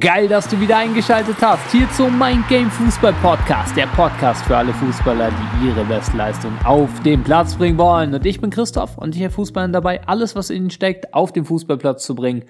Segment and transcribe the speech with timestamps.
[0.00, 1.72] Geil, dass du wieder eingeschaltet hast.
[1.72, 3.76] Hier zum Mind Game Fußball Podcast.
[3.76, 8.14] Der Podcast für alle Fußballer, die ihre Bestleistung auf den Platz bringen wollen.
[8.14, 11.32] Und ich bin Christoph und ich helfe Fußballern dabei, alles, was in ihnen steckt, auf
[11.32, 12.44] den Fußballplatz zu bringen,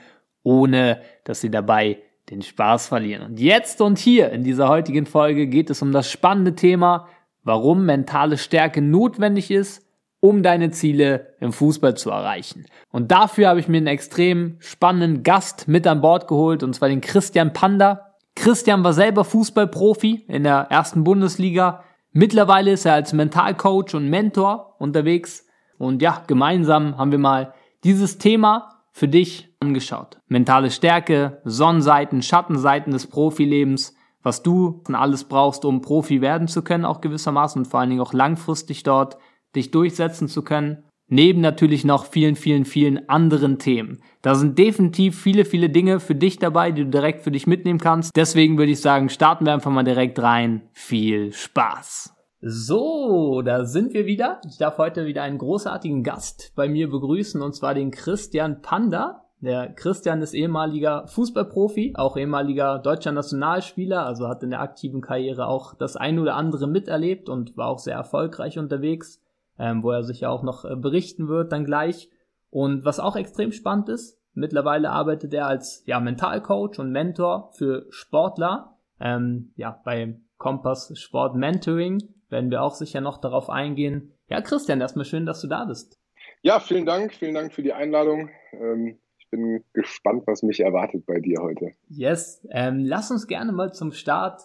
[0.44, 1.98] ohne dass sie dabei
[2.30, 3.24] den Spaß verlieren.
[3.24, 7.08] Und jetzt und hier in dieser heutigen Folge geht es um das spannende Thema,
[7.42, 9.84] warum mentale Stärke notwendig ist,
[10.20, 12.66] um deine Ziele im Fußball zu erreichen.
[12.90, 16.88] Und dafür habe ich mir einen extrem spannenden Gast mit an Bord geholt, und zwar
[16.88, 18.14] den Christian Panda.
[18.36, 21.84] Christian war selber Fußballprofi in der ersten Bundesliga.
[22.12, 25.46] Mittlerweile ist er als Mentalcoach und Mentor unterwegs.
[25.78, 30.18] Und ja, gemeinsam haben wir mal dieses Thema für dich angeschaut.
[30.26, 36.84] Mentale Stärke, Sonnenseiten, Schattenseiten des Profilebens, was du alles brauchst, um Profi werden zu können,
[36.84, 39.16] auch gewissermaßen und vor allen Dingen auch langfristig dort
[39.54, 40.84] dich durchsetzen zu können.
[41.12, 44.00] Neben natürlich noch vielen, vielen, vielen anderen Themen.
[44.22, 47.80] Da sind definitiv viele, viele Dinge für dich dabei, die du direkt für dich mitnehmen
[47.80, 48.16] kannst.
[48.16, 50.62] Deswegen würde ich sagen, starten wir einfach mal direkt rein.
[50.72, 52.14] Viel Spaß!
[52.42, 54.40] So, da sind wir wieder.
[54.48, 59.26] Ich darf heute wieder einen großartigen Gast bei mir begrüßen, und zwar den Christian Panda.
[59.40, 65.48] Der Christian ist ehemaliger Fußballprofi, auch ehemaliger deutscher Nationalspieler, also hat in der aktiven Karriere
[65.48, 69.20] auch das ein oder andere miterlebt und war auch sehr erfolgreich unterwegs
[69.60, 72.10] ähm, wo er sich ja auch noch äh, berichten wird dann gleich.
[72.48, 77.86] Und was auch extrem spannend ist, mittlerweile arbeitet er als ja, Mentalcoach und Mentor für
[77.90, 78.78] Sportler.
[78.98, 84.14] Ähm, ja, bei Kompass Sport Mentoring werden wir auch sicher noch darauf eingehen.
[84.28, 86.00] Ja, Christian, erstmal schön, dass du da bist.
[86.42, 88.30] Ja, vielen Dank, vielen Dank für die Einladung.
[88.52, 91.72] Ähm, ich bin gespannt, was mich erwartet bei dir heute.
[91.88, 94.40] Yes, ähm, lass uns gerne mal zum Start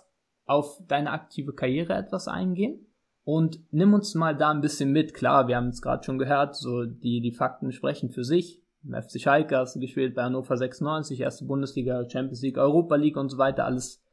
[0.46, 2.86] auf deine aktive Karriere etwas eingehen.
[3.26, 5.16] Und nimm uns mal da ein bisschen mit.
[5.16, 8.62] Klar, wir haben es gerade schon gehört, so die, die Fakten sprechen für sich.
[8.84, 13.18] Im FC Schalke hast du gespielt bei Hannover 96, erste Bundesliga, Champions League, Europa League
[13.18, 13.66] und so weiter.
[13.66, 14.04] Alles,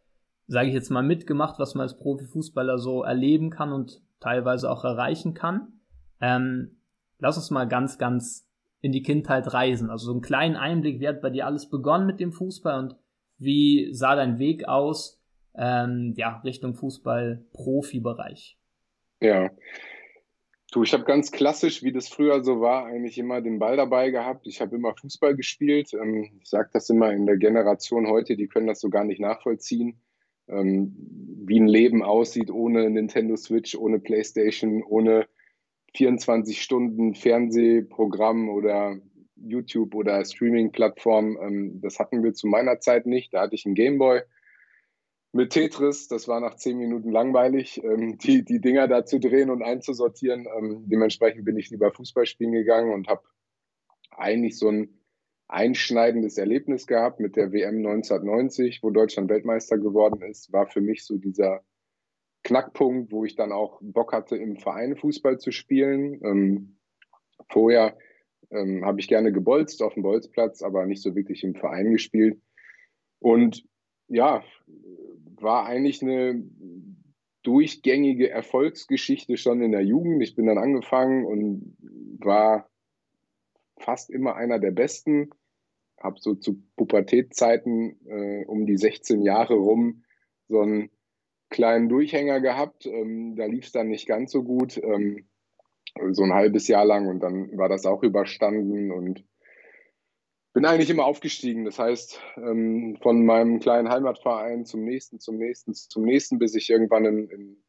[0.47, 4.83] sage ich jetzt mal, mitgemacht, was man als Profifußballer so erleben kann und teilweise auch
[4.83, 5.75] erreichen kann.
[6.23, 6.79] Ähm,
[7.19, 8.48] lass uns mal ganz, ganz
[8.81, 9.91] in die Kindheit reisen.
[9.91, 12.97] Also so einen kleinen Einblick, wie hat bei dir alles begonnen mit dem Fußball und
[13.36, 15.20] wie sah dein Weg aus,
[15.55, 18.57] ähm, ja, Richtung Fußball-Profibereich?
[19.23, 19.51] Ja.
[20.73, 24.11] Du, ich habe ganz klassisch, wie das früher so war, eigentlich immer den Ball dabei
[24.11, 24.47] gehabt.
[24.47, 25.93] Ich habe immer Fußball gespielt.
[25.95, 29.21] Ähm, ich sage das immer in der Generation heute, die können das so gar nicht
[29.21, 30.01] nachvollziehen,
[30.49, 30.97] ähm,
[31.45, 35.29] wie ein Leben aussieht ohne Nintendo Switch, ohne PlayStation, ohne
[35.95, 38.97] 24 Stunden Fernsehprogramm oder
[39.37, 41.39] YouTube oder Streaming-Plattform.
[41.41, 43.35] Ähm, das hatten wir zu meiner Zeit nicht.
[43.35, 44.23] Da hatte ich einen Gameboy
[45.33, 49.51] mit Tetris, das war nach zehn Minuten langweilig, ähm, die, die Dinger da zu drehen
[49.51, 50.47] und einzusortieren.
[50.59, 53.23] Ähm, dementsprechend bin ich lieber Fußball spielen gegangen und habe
[54.11, 54.98] eigentlich so ein
[55.48, 61.05] einschneidendes Erlebnis gehabt mit der WM 1990, wo Deutschland Weltmeister geworden ist, war für mich
[61.05, 61.63] so dieser
[62.45, 66.21] Knackpunkt, wo ich dann auch Bock hatte, im Verein Fußball zu spielen.
[66.25, 66.79] Ähm,
[67.48, 67.97] vorher
[68.51, 72.41] ähm, habe ich gerne gebolzt auf dem Bolzplatz, aber nicht so wirklich im Verein gespielt.
[73.19, 73.65] Und
[74.09, 74.42] ja,
[75.42, 76.42] war eigentlich eine
[77.42, 80.23] durchgängige Erfolgsgeschichte schon in der Jugend.
[80.23, 81.77] Ich bin dann angefangen und
[82.19, 82.69] war
[83.79, 85.30] fast immer einer der Besten.
[86.01, 90.05] Habe so zu Pubertätzeiten äh, um die 16 Jahre rum
[90.48, 90.91] so einen
[91.48, 92.86] kleinen Durchhänger gehabt.
[92.86, 95.27] Ähm, da lief es dann nicht ganz so gut, ähm,
[96.13, 99.24] so ein halbes Jahr lang und dann war das auch überstanden und
[100.52, 101.64] bin eigentlich immer aufgestiegen.
[101.64, 106.70] Das heißt, ähm, von meinem kleinen Heimatverein zum nächsten, zum nächsten, zum nächsten, bis ich
[106.70, 107.63] irgendwann in, in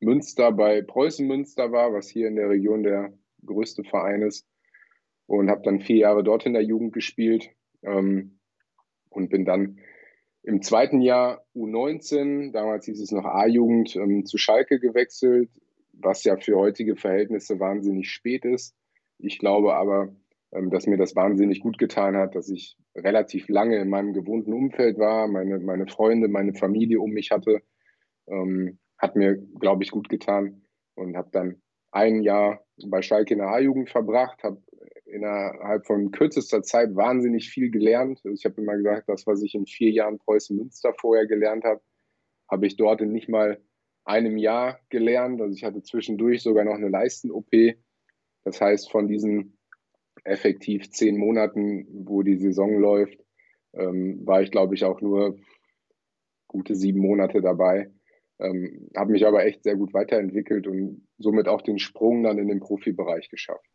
[0.00, 3.12] Münster bei Preußen Münster war, was hier in der Region der
[3.44, 4.46] größte Verein ist.
[5.26, 7.50] Und habe dann vier Jahre dort in der Jugend gespielt
[7.82, 8.38] ähm,
[9.08, 9.78] und bin dann
[10.42, 15.50] im zweiten Jahr U19, damals hieß es noch A-Jugend, ähm, zu Schalke gewechselt,
[15.92, 18.74] was ja für heutige Verhältnisse wahnsinnig spät ist.
[19.18, 20.12] Ich glaube aber,
[20.52, 24.98] dass mir das wahnsinnig gut getan hat, dass ich relativ lange in meinem gewohnten Umfeld
[24.98, 27.62] war, meine, meine Freunde, meine Familie um mich hatte,
[28.28, 30.62] ähm, hat mir, glaube ich, gut getan
[30.94, 34.62] und habe dann ein Jahr bei Schalke in der A-Jugend verbracht, habe
[35.06, 38.20] innerhalb von kürzester Zeit wahnsinnig viel gelernt.
[38.24, 41.64] Also ich habe immer gesagt, das, was ich in vier Jahren Preußen Münster vorher gelernt
[41.64, 41.80] habe,
[42.50, 43.60] habe ich dort in nicht mal
[44.04, 45.40] einem Jahr gelernt.
[45.40, 47.50] Also ich hatte zwischendurch sogar noch eine Leisten-OP.
[48.44, 49.58] Das heißt, von diesen
[50.24, 53.18] effektiv zehn Monaten, wo die Saison läuft,
[53.74, 55.38] ähm, war ich, glaube ich, auch nur
[56.46, 57.90] gute sieben Monate dabei.
[58.38, 62.48] Ähm, habe mich aber echt sehr gut weiterentwickelt und somit auch den Sprung dann in
[62.48, 63.68] den Profibereich geschafft.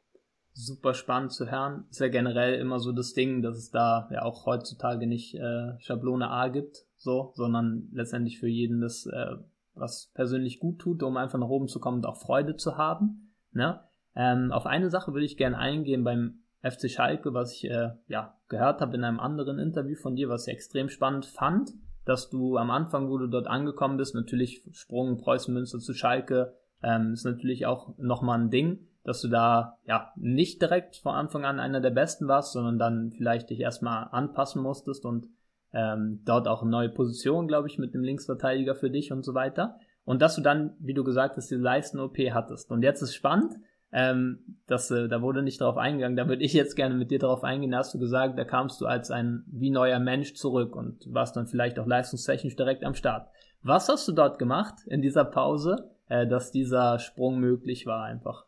[0.54, 1.86] Super spannend zu hören.
[1.90, 5.80] Ist ja generell immer so das Ding, dass es da ja auch heutzutage nicht äh,
[5.80, 9.36] Schablone A gibt, so, sondern letztendlich für jeden das, äh,
[9.76, 13.36] was persönlich gut tut, um einfach nach oben zu kommen und auch Freude zu haben.
[13.52, 13.80] Ne?
[14.18, 18.36] Ähm, auf eine Sache würde ich gerne eingehen beim FC Schalke, was ich äh, ja
[18.50, 21.72] gehört habe in einem anderen Interview von dir, was ich extrem spannend fand,
[22.04, 26.56] dass du am Anfang, wo du dort angekommen bist, natürlich Sprung Preußen Münster zu Schalke,
[26.82, 31.46] ähm, ist natürlich auch nochmal ein Ding, dass du da ja nicht direkt von Anfang
[31.46, 35.28] an einer der Besten warst, sondern dann vielleicht dich erstmal anpassen musstest und
[35.74, 39.36] ähm, dort auch eine neue Position, glaube ich, mit dem Linksverteidiger für dich und so
[39.36, 39.78] weiter.
[40.06, 42.72] Und dass du dann, wie du gesagt hast, die Leisten-OP hattest.
[42.72, 43.54] Und jetzt ist spannend,
[43.92, 47.20] ähm, dass, äh, da wurde nicht darauf eingegangen, da würde ich jetzt gerne mit dir
[47.20, 50.76] darauf eingehen, da hast du gesagt, da kamst du als ein wie neuer Mensch zurück
[50.76, 53.30] und warst dann vielleicht auch leistungstechnisch direkt am Start.
[53.64, 58.46] Was hast du dort gemacht in dieser Pause, äh, dass dieser Sprung möglich war einfach?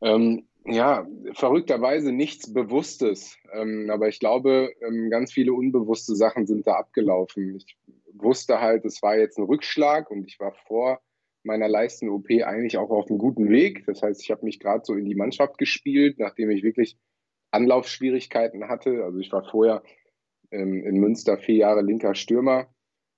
[0.00, 3.36] Ähm, ja, verrückterweise nichts Bewusstes.
[3.52, 7.56] Ähm, aber ich glaube, ähm, ganz viele unbewusste Sachen sind da abgelaufen.
[7.56, 7.76] Ich
[8.14, 11.00] wusste halt, es war jetzt ein Rückschlag und ich war vor
[11.42, 13.84] meiner Leisten-OP eigentlich auch auf einem guten Weg.
[13.86, 16.96] Das heißt, ich habe mich gerade so in die Mannschaft gespielt, nachdem ich wirklich
[17.50, 19.04] Anlaufschwierigkeiten hatte.
[19.04, 19.82] Also ich war vorher
[20.50, 22.68] ähm, in Münster vier Jahre linker Stürmer,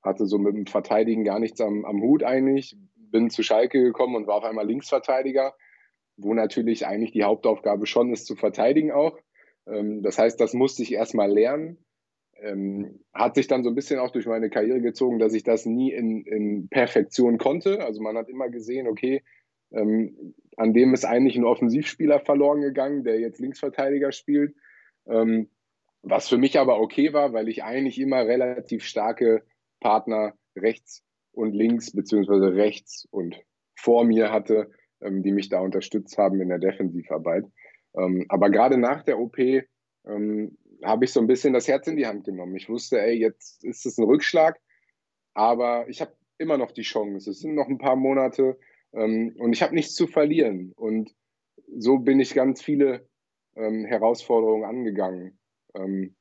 [0.03, 4.17] hatte so mit dem Verteidigen gar nichts am, am Hut eigentlich, bin zu Schalke gekommen
[4.17, 5.55] und war auf einmal Linksverteidiger
[6.17, 9.19] wo natürlich eigentlich die Hauptaufgabe schon ist, zu verteidigen auch.
[9.67, 11.85] Ähm, das heißt, das musste ich erstmal lernen.
[12.43, 15.65] Ähm, hat sich dann so ein bisschen auch durch meine Karriere gezogen, dass ich das
[15.65, 17.85] nie in, in Perfektion konnte.
[17.85, 19.23] Also man hat immer gesehen, okay,
[19.71, 24.55] ähm, an dem ist eigentlich ein Offensivspieler verloren gegangen, der jetzt Linksverteidiger spielt.
[25.07, 25.49] Ähm,
[26.03, 29.43] was für mich aber okay war, weil ich eigentlich immer relativ starke
[29.81, 33.41] Partner rechts und links, beziehungsweise rechts und
[33.77, 37.45] vor mir hatte, ähm, die mich da unterstützt haben in der Defensivarbeit.
[37.97, 41.97] Ähm, aber gerade nach der OP ähm, habe ich so ein bisschen das Herz in
[41.97, 42.57] die Hand genommen.
[42.57, 44.61] Ich wusste, ey, jetzt ist es ein Rückschlag,
[45.35, 47.31] aber ich habe immer noch die Chance.
[47.31, 48.59] Es sind noch ein paar Monate
[48.93, 50.73] ähm, und ich habe nichts zu verlieren.
[50.77, 51.15] Und
[51.77, 53.09] so bin ich ganz viele
[53.57, 55.39] ähm, Herausforderungen angegangen.
[55.75, 56.17] Ähm,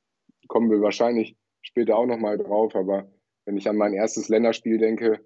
[0.47, 3.11] kommen wir wahrscheinlich später auch nochmal drauf, aber
[3.45, 5.25] wenn ich an mein erstes Länderspiel denke,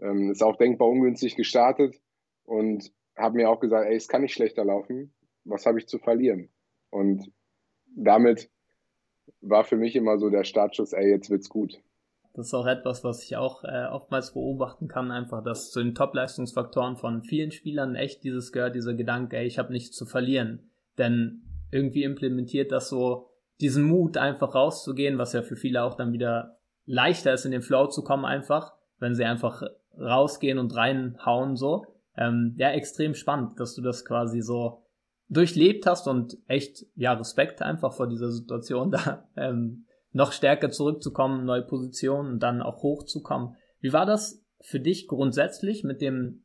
[0.00, 2.00] ähm, ist auch denkbar ungünstig gestartet
[2.44, 5.14] und habe mir auch gesagt, ey, es kann nicht schlechter laufen.
[5.44, 6.50] Was habe ich zu verlieren?
[6.90, 7.30] Und
[7.96, 8.50] damit
[9.40, 11.80] war für mich immer so der Startschuss, ey, jetzt wird's gut.
[12.34, 15.94] Das ist auch etwas, was ich auch äh, oftmals beobachten kann, einfach, dass zu den
[15.94, 20.70] Top-Leistungsfaktoren von vielen Spielern echt dieses gehört, dieser Gedanke, ey, ich habe nichts zu verlieren.
[20.98, 23.30] Denn irgendwie implementiert das so
[23.60, 27.62] diesen Mut, einfach rauszugehen, was ja für viele auch dann wieder leichter ist, in den
[27.62, 29.62] Flow zu kommen, einfach, wenn sie einfach
[29.96, 31.86] rausgehen und reinhauen so
[32.16, 34.83] ähm, ja, extrem spannend, dass du das quasi so
[35.28, 41.44] durchlebt hast und echt, ja, Respekt einfach vor dieser Situation, da ähm, noch stärker zurückzukommen,
[41.44, 43.56] neue Positionen und dann auch hochzukommen.
[43.80, 46.44] Wie war das für dich grundsätzlich mit dem,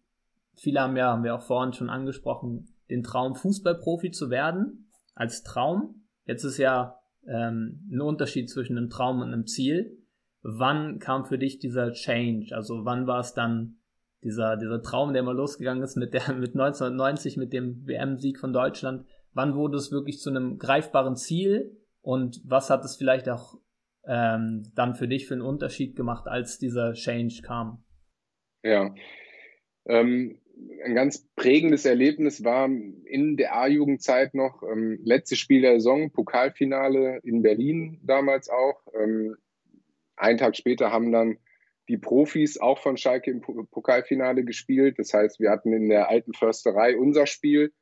[0.55, 5.43] viele haben ja, haben wir auch vorhin schon angesprochen, den Traum, Fußballprofi zu werden, als
[5.43, 6.03] Traum.
[6.25, 9.97] Jetzt ist ja ähm, ein Unterschied zwischen einem Traum und einem Ziel.
[10.41, 12.55] Wann kam für dich dieser Change?
[12.55, 13.78] Also wann war es dann
[14.24, 18.54] dieser, dieser Traum, der mal losgegangen ist mit, der, mit 1990, mit dem WM-Sieg von
[18.54, 19.06] Deutschland.
[19.33, 23.60] Wann wurde es wirklich zu einem greifbaren Ziel und was hat es vielleicht auch
[24.06, 27.84] ähm, dann für dich für einen Unterschied gemacht, als dieser Change kam?
[28.63, 28.93] Ja,
[29.86, 30.39] ähm,
[30.84, 37.20] ein ganz prägendes Erlebnis war in der A-Jugendzeit noch, ähm, letztes Spiel der Saison, Pokalfinale
[37.24, 38.82] in Berlin damals auch.
[39.00, 39.36] Ähm,
[40.15, 41.38] einen Tag später haben dann
[41.89, 45.00] die Profis auch von Schalke im Pokalfinale gespielt.
[45.00, 47.74] Das heißt, wir hatten in der alten Försterei unser Spiel.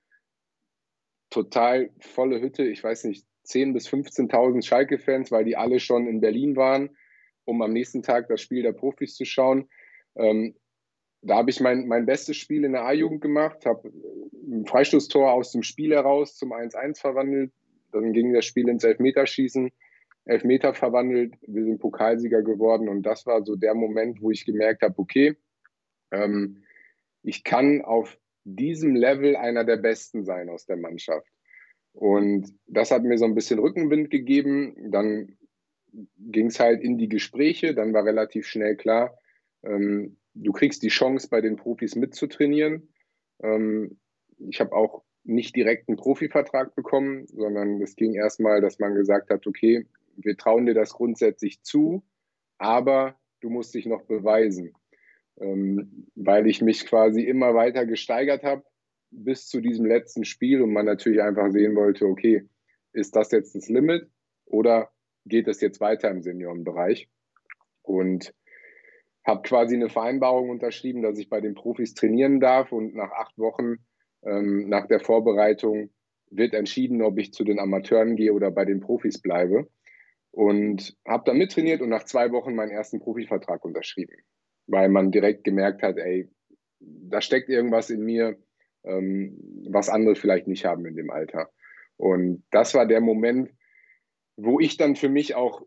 [1.30, 6.22] Total volle Hütte, ich weiß nicht, 10.000 bis 15.000 Schalke-Fans, weil die alle schon in
[6.22, 6.96] Berlin waren,
[7.44, 9.70] um am nächsten Tag das Spiel der Profis zu schauen.
[10.16, 10.56] Ähm,
[11.22, 13.92] da habe ich mein, mein bestes Spiel in der A-Jugend gemacht, habe
[14.34, 17.52] ein Freistoßtor aus dem Spiel heraus zum 1-1 verwandelt.
[17.92, 19.72] Dann ging das Spiel ins Elfmeterschießen.
[20.28, 24.82] Elfmeter verwandelt, wir sind Pokalsieger geworden und das war so der Moment, wo ich gemerkt
[24.82, 25.38] habe, okay,
[26.12, 26.64] ähm,
[27.24, 31.28] ich kann auf diesem Level einer der Besten sein aus der Mannschaft.
[31.94, 34.92] Und das hat mir so ein bisschen Rückenwind gegeben.
[34.92, 35.38] Dann
[36.18, 39.18] ging es halt in die Gespräche, dann war relativ schnell klar,
[39.64, 42.90] ähm, du kriegst die Chance, bei den Profis mitzutrainieren.
[43.42, 43.98] Ähm,
[44.38, 49.30] ich habe auch nicht direkt einen Profivertrag bekommen, sondern es ging erstmal, dass man gesagt
[49.30, 49.86] hat, okay,
[50.18, 52.04] wir trauen dir das grundsätzlich zu,
[52.58, 54.74] aber du musst dich noch beweisen.
[55.40, 58.64] Ähm, weil ich mich quasi immer weiter gesteigert habe
[59.12, 62.44] bis zu diesem letzten Spiel und man natürlich einfach sehen wollte, okay,
[62.92, 64.10] ist das jetzt das Limit
[64.46, 64.92] oder
[65.26, 67.08] geht es jetzt weiter im Seniorenbereich?
[67.88, 68.34] und
[69.26, 73.38] habe quasi eine Vereinbarung unterschrieben, dass ich bei den Profis trainieren darf und nach acht
[73.38, 73.78] Wochen
[74.24, 75.90] ähm, nach der Vorbereitung
[76.30, 79.68] wird entschieden, ob ich zu den Amateuren gehe oder bei den Profis bleibe.
[80.38, 84.14] Und habe dann mittrainiert und nach zwei Wochen meinen ersten Profivertrag unterschrieben,
[84.68, 86.30] weil man direkt gemerkt hat, ey,
[86.80, 88.38] da steckt irgendwas in mir,
[88.84, 89.36] ähm,
[89.68, 91.50] was andere vielleicht nicht haben in dem Alter.
[91.96, 93.50] Und das war der Moment,
[94.36, 95.66] wo ich dann für mich auch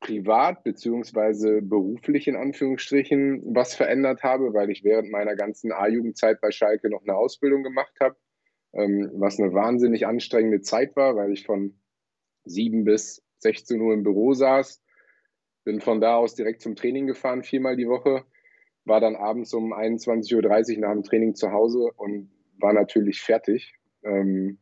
[0.00, 6.50] privat beziehungsweise beruflich in Anführungsstrichen was verändert habe, weil ich während meiner ganzen A-Jugendzeit bei
[6.50, 8.16] Schalke noch eine Ausbildung gemacht habe,
[8.72, 11.78] ähm, was eine wahnsinnig anstrengende Zeit war, weil ich von
[12.44, 14.82] 7 bis 16 Uhr im Büro saß,
[15.64, 18.24] bin von da aus direkt zum Training gefahren, viermal die Woche,
[18.84, 23.74] war dann abends um 21.30 Uhr nach dem Training zu Hause und war natürlich fertig
[24.02, 24.58] ähm,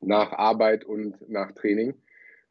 [0.00, 1.94] nach Arbeit und nach Training.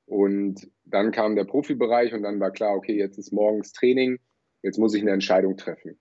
[0.05, 4.19] Und dann kam der Profibereich und dann war klar, okay, jetzt ist morgens Training,
[4.61, 5.99] jetzt muss ich eine Entscheidung treffen.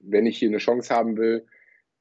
[0.00, 1.46] Wenn ich hier eine Chance haben will,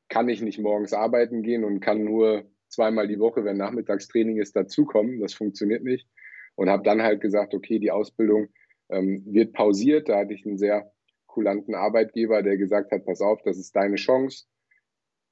[0.10, 4.56] kann ich nicht morgens arbeiten gehen und kann nur zweimal die Woche, wenn Nachmittagstraining ist,
[4.56, 5.20] dazukommen.
[5.20, 6.08] Das funktioniert nicht.
[6.56, 8.50] Und habe dann halt gesagt, okay, die Ausbildung
[8.90, 10.10] ähm, wird pausiert.
[10.10, 10.92] Da hatte ich einen sehr
[11.26, 14.46] kulanten Arbeitgeber, der gesagt hat, pass auf, das ist deine Chance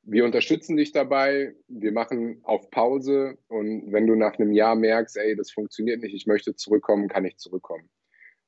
[0.04, 5.18] wir unterstützen dich dabei, wir machen auf Pause und wenn du nach einem Jahr merkst,
[5.18, 7.90] ey, das funktioniert nicht, ich möchte zurückkommen, kann ich zurückkommen.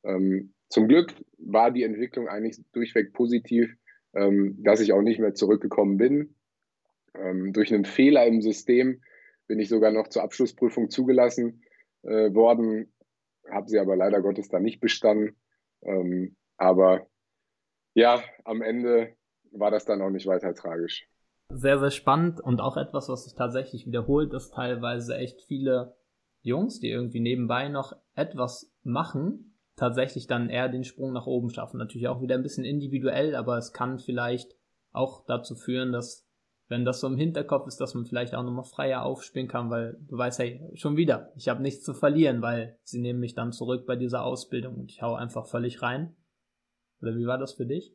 [0.04, 3.76] Ähm, zum Glück war die Entwicklung eigentlich durchweg positiv,
[4.16, 6.36] ähm, dass ich auch nicht mehr zurückgekommen bin.
[7.16, 9.02] Ähm, durch einen Fehler im System
[9.48, 11.62] bin ich sogar noch zur Abschlussprüfung zugelassen
[12.04, 12.94] äh, worden,
[13.52, 15.36] habe sie aber leider Gottes da nicht bestanden.
[15.82, 17.08] Ähm, aber
[17.94, 19.16] ja, am Ende
[19.52, 21.08] war das dann auch nicht weiter tragisch
[21.56, 25.96] sehr, sehr spannend und auch etwas, was sich tatsächlich wiederholt, dass teilweise echt viele
[26.42, 31.78] Jungs, die irgendwie nebenbei noch etwas machen, tatsächlich dann eher den Sprung nach oben schaffen.
[31.78, 34.56] Natürlich auch wieder ein bisschen individuell, aber es kann vielleicht
[34.92, 36.23] auch dazu führen, dass,
[36.74, 39.96] wenn das so im Hinterkopf ist, dass man vielleicht auch nochmal freier aufspielen kann, weil
[40.10, 43.52] du weißt, hey, schon wieder, ich habe nichts zu verlieren, weil sie nehmen mich dann
[43.52, 46.16] zurück bei dieser Ausbildung und ich hau einfach völlig rein.
[47.00, 47.94] Oder wie war das für dich?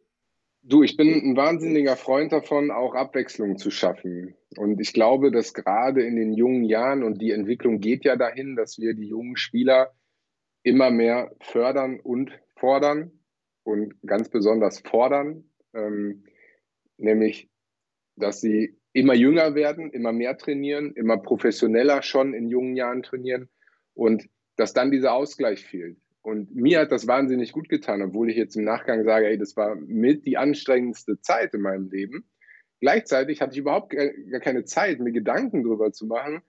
[0.62, 4.36] Du, ich bin ein wahnsinniger Freund davon, auch Abwechslung zu schaffen.
[4.56, 8.54] Und ich glaube, dass gerade in den jungen Jahren, und die Entwicklung geht ja dahin,
[8.54, 9.92] dass wir die jungen Spieler
[10.62, 13.10] immer mehr fördern und fordern
[13.64, 16.24] und ganz besonders fordern, ähm,
[16.96, 17.50] nämlich,
[18.18, 23.48] dass sie immer jünger werden, immer mehr trainieren, immer professioneller schon in jungen Jahren trainieren
[23.94, 25.98] und dass dann dieser Ausgleich fehlt.
[26.22, 29.56] Und mir hat das wahnsinnig gut getan, obwohl ich jetzt im Nachgang sage, ey, das
[29.56, 32.28] war mit die anstrengendste Zeit in meinem Leben.
[32.80, 36.42] Gleichzeitig hatte ich überhaupt gar keine Zeit, mir Gedanken darüber zu machen,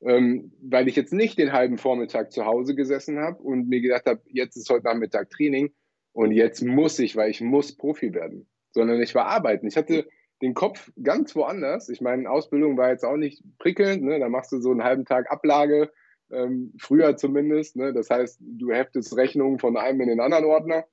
[0.00, 4.06] ähm, weil ich jetzt nicht den halben Vormittag zu Hause gesessen habe und mir gedacht
[4.06, 5.74] habe, jetzt ist heute Nachmittag Training
[6.12, 9.66] und jetzt muss ich, weil ich muss Profi werden, sondern ich war arbeiten.
[9.66, 10.08] Ich hatte
[10.42, 11.88] den Kopf ganz woanders.
[11.88, 14.02] Ich meine, Ausbildung war jetzt auch nicht prickelnd.
[14.02, 14.18] Ne?
[14.18, 15.90] Da machst du so einen halben Tag Ablage,
[16.30, 17.76] ähm, früher zumindest.
[17.76, 17.92] Ne?
[17.92, 20.84] Das heißt, du heftest Rechnungen von einem in den anderen Ordner.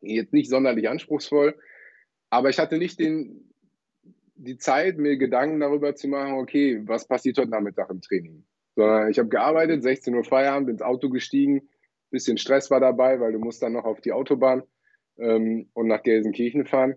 [0.00, 1.56] Jetzt nicht sonderlich anspruchsvoll,
[2.30, 3.52] aber ich hatte nicht den,
[4.34, 8.44] die Zeit, mir Gedanken darüber zu machen, okay, was passiert heute Nachmittag im Training.
[8.74, 11.68] Sondern ich habe gearbeitet, 16 Uhr Feierabend, ins Auto gestiegen,
[12.10, 14.62] bisschen Stress war dabei, weil du musst dann noch auf die Autobahn
[15.18, 16.96] ähm, und nach Gelsenkirchen fahren.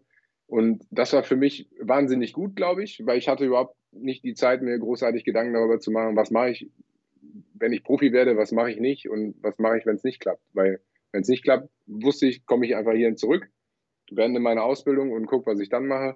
[0.50, 4.34] Und das war für mich wahnsinnig gut, glaube ich, weil ich hatte überhaupt nicht die
[4.34, 6.70] Zeit, mir großartig Gedanken darüber zu machen, was mache ich
[7.60, 10.20] wenn ich Profi werde, was mache ich nicht und was mache ich, wenn es nicht
[10.20, 10.42] klappt.
[10.54, 13.50] Weil wenn es nicht klappt, wusste ich, komme ich einfach hierhin zurück,
[14.12, 16.16] beende meine Ausbildung und gucke, was ich dann mache.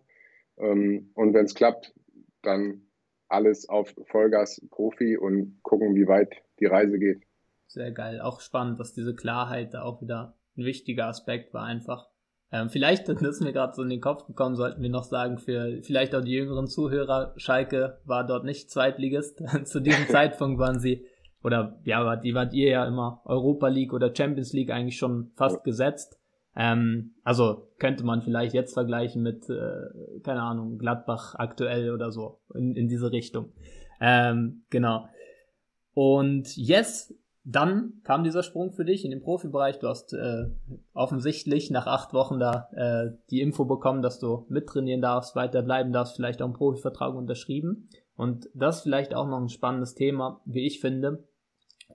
[0.58, 1.94] Ähm, und wenn es klappt,
[2.42, 2.84] dann
[3.28, 7.24] alles auf Vollgas Profi und gucken, wie weit die Reise geht.
[7.68, 8.22] Sehr geil.
[8.22, 12.13] Auch spannend, dass diese Klarheit da auch wieder ein wichtiger Aspekt war einfach.
[12.54, 15.40] Ähm, vielleicht, das ist mir gerade so in den Kopf gekommen, sollten wir noch sagen,
[15.40, 19.42] für vielleicht auch die jüngeren Zuhörer, Schalke war dort nicht Zweitligist.
[19.64, 21.04] Zu diesem Zeitpunkt waren sie,
[21.44, 25.64] oder ja, die wart ihr ja immer Europa League oder Champions League eigentlich schon fast
[25.64, 26.20] gesetzt.
[26.56, 32.40] Ähm, also könnte man vielleicht jetzt vergleichen mit, äh, keine Ahnung, Gladbach aktuell oder so,
[32.54, 33.52] in, in diese Richtung.
[34.00, 35.08] Ähm, genau.
[35.96, 39.80] Und yes, dann kam dieser Sprung für dich in den Profibereich.
[39.80, 40.46] Du hast äh,
[40.94, 45.92] offensichtlich nach acht Wochen da äh, die Info bekommen, dass du mittrainieren darfst, weiter bleiben
[45.92, 47.90] darfst, vielleicht auch einen Profivertrag unterschrieben.
[48.16, 51.28] Und das ist vielleicht auch noch ein spannendes Thema, wie ich finde.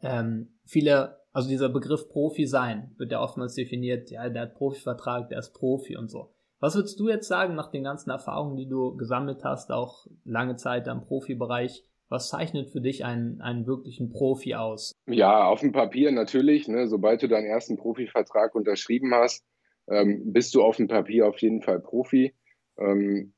[0.03, 5.31] Ähm, viele, also dieser Begriff Profi sein, wird ja oftmals definiert, ja, der hat Profivertrag,
[5.31, 6.35] der ist Profi und so.
[6.61, 10.57] Was würdest du jetzt sagen nach den ganzen Erfahrungen, die du gesammelt hast, auch lange
[10.57, 11.88] Zeit am Profibereich?
[12.09, 14.93] Was zeichnet für dich einen, einen wirklichen Profi aus?
[15.07, 16.67] Ja, auf dem Papier natürlich.
[16.69, 19.45] Ne, sobald du deinen ersten Profivertrag unterschrieben hast,
[19.89, 22.35] ähm, bist du auf dem Papier auf jeden Fall Profi.
[22.79, 23.35] Ähm,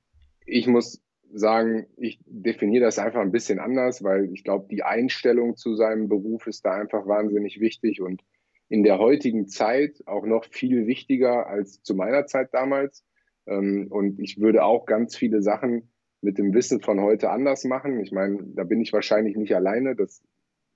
[0.46, 5.56] ich muss sagen, ich definiere das einfach ein bisschen anders, weil ich glaube, die Einstellung
[5.56, 8.22] zu seinem Beruf ist da einfach wahnsinnig wichtig und
[8.68, 13.04] in der heutigen Zeit auch noch viel wichtiger als zu meiner Zeit damals.
[13.46, 18.00] Ähm, und ich würde auch ganz viele Sachen mit dem Wissen von heute anders machen.
[18.00, 19.96] Ich meine, da bin ich wahrscheinlich nicht alleine.
[19.96, 20.22] Das,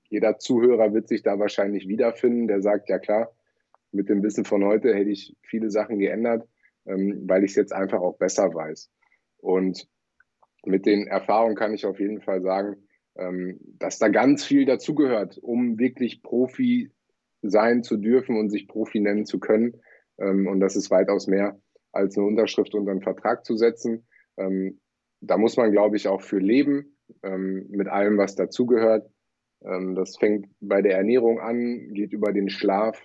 [0.08, 3.34] jeder Zuhörer wird sich da wahrscheinlich wiederfinden, der sagt, ja klar,
[3.92, 6.48] mit dem Wissen von heute hätte ich viele Sachen geändert,
[6.86, 8.90] ähm, weil ich es jetzt einfach auch besser weiß.
[9.38, 9.88] Und
[10.64, 12.76] mit den Erfahrungen kann ich auf jeden Fall sagen,
[13.16, 16.90] ähm, dass da ganz viel dazugehört, um wirklich Profi
[17.42, 19.80] sein zu dürfen und sich Profi nennen zu können.
[20.18, 21.60] Ähm, und das ist weitaus mehr
[21.92, 24.06] als eine Unterschrift unter einen Vertrag zu setzen.
[24.36, 24.80] Ähm,
[25.26, 29.10] da muss man, glaube ich, auch für leben, ähm, mit allem, was dazugehört.
[29.64, 33.02] Ähm, das fängt bei der Ernährung an, geht über den Schlaf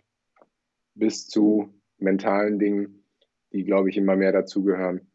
[0.96, 3.06] bis zu mentalen Dingen,
[3.54, 5.12] die, glaube ich, immer mehr dazugehören.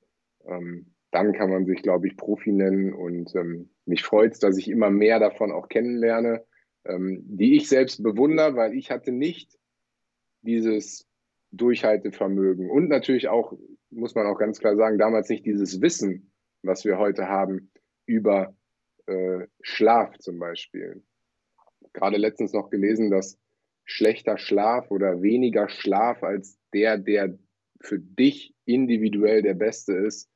[0.47, 4.59] Ähm, dann kann man sich, glaube ich, Profi nennen und ähm, mich freut es, dass
[4.59, 6.45] ich immer mehr davon auch kennenlerne,
[6.85, 9.57] ähm, die ich selbst bewundere, weil ich hatte nicht
[10.43, 11.07] dieses
[11.53, 13.57] Durchhaltevermögen und natürlich auch,
[13.91, 16.34] muss man auch ganz klar sagen, damals nicht dieses Wissen,
[16.66, 17.71] was wir heute haben
[18.06, 18.56] über
[19.06, 21.02] äh, Schlaf zum Beispiel.
[21.92, 23.38] Gerade letztens noch gelesen, dass
[23.85, 27.38] schlechter Schlaf oder weniger Schlaf als der, der
[27.80, 30.30] für dich individuell der beste ist,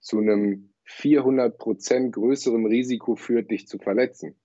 [0.00, 4.36] zu einem 400 Prozent größeren Risiko führt, dich zu verletzen.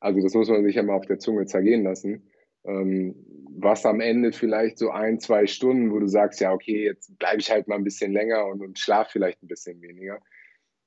[0.00, 2.30] Also das muss man sich ja mal auf der Zunge zergehen lassen.
[2.64, 3.14] Ähm,
[3.60, 7.40] was am Ende vielleicht so ein, zwei Stunden, wo du sagst, ja, okay, jetzt bleibe
[7.40, 10.20] ich halt mal ein bisschen länger und, und schlaf vielleicht ein bisschen weniger.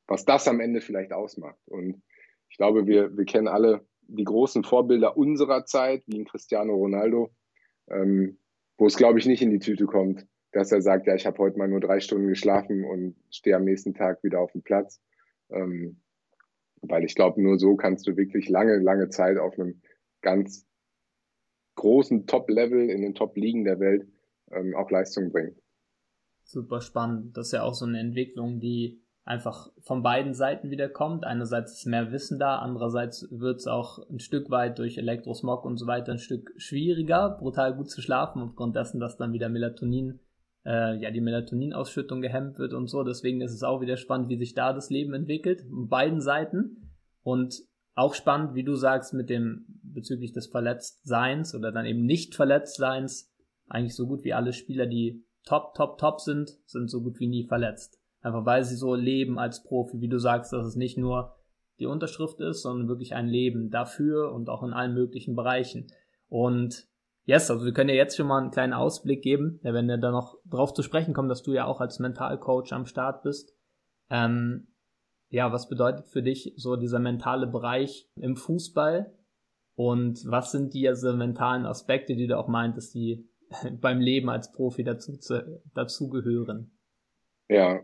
[0.07, 1.59] Was das am Ende vielleicht ausmacht.
[1.65, 2.01] Und
[2.49, 7.31] ich glaube, wir, wir kennen alle die großen Vorbilder unserer Zeit, wie ein Cristiano Ronaldo,
[7.89, 8.39] ähm,
[8.77, 11.37] wo es, glaube ich, nicht in die Tüte kommt, dass er sagt, ja, ich habe
[11.39, 15.01] heute mal nur drei Stunden geschlafen und stehe am nächsten Tag wieder auf dem Platz.
[15.49, 16.01] Ähm,
[16.81, 19.81] weil ich glaube, nur so kannst du wirklich lange, lange Zeit auf einem
[20.21, 20.65] ganz
[21.75, 24.07] großen Top-Level in den Top-Ligen der Welt
[24.51, 25.55] ähm, auch Leistung bringen.
[26.43, 27.37] Super spannend.
[27.37, 31.23] Das ist ja auch so eine Entwicklung, die einfach von beiden Seiten wieder kommt.
[31.23, 35.77] Einerseits ist mehr Wissen da, andererseits wird es auch ein Stück weit durch Elektrosmog und
[35.77, 40.19] so weiter ein Stück schwieriger, brutal gut zu schlafen, aufgrund dessen, dass dann wieder Melatonin,
[40.65, 43.03] äh, ja, die Melatoninausschüttung gehemmt wird und so.
[43.03, 46.91] Deswegen ist es auch wieder spannend, wie sich da das Leben entwickelt, von beiden Seiten.
[47.23, 47.61] Und
[47.93, 53.31] auch spannend, wie du sagst, mit dem bezüglich des Verletztseins oder dann eben nicht Verletztseins.
[53.67, 57.27] Eigentlich so gut wie alle Spieler, die top, top, top sind, sind so gut wie
[57.27, 57.99] nie verletzt.
[58.21, 61.35] Einfach weil sie so leben als Profi, wie du sagst, dass es nicht nur
[61.79, 65.87] die Unterschrift ist, sondern wirklich ein Leben dafür und auch in allen möglichen Bereichen.
[66.29, 66.87] Und
[67.25, 70.11] yes, also wir können ja jetzt schon mal einen kleinen Ausblick geben, wenn wir da
[70.11, 73.55] noch drauf zu sprechen kommen, dass du ja auch als Mentalcoach am Start bist.
[74.09, 74.67] Ähm,
[75.31, 79.13] ja, was bedeutet für dich so dieser mentale Bereich im Fußball?
[79.75, 83.27] Und was sind diese mentalen Aspekte, die du auch meintest, die
[83.81, 85.17] beim Leben als Profi dazu,
[85.73, 86.77] dazu gehören?
[87.47, 87.81] Ja,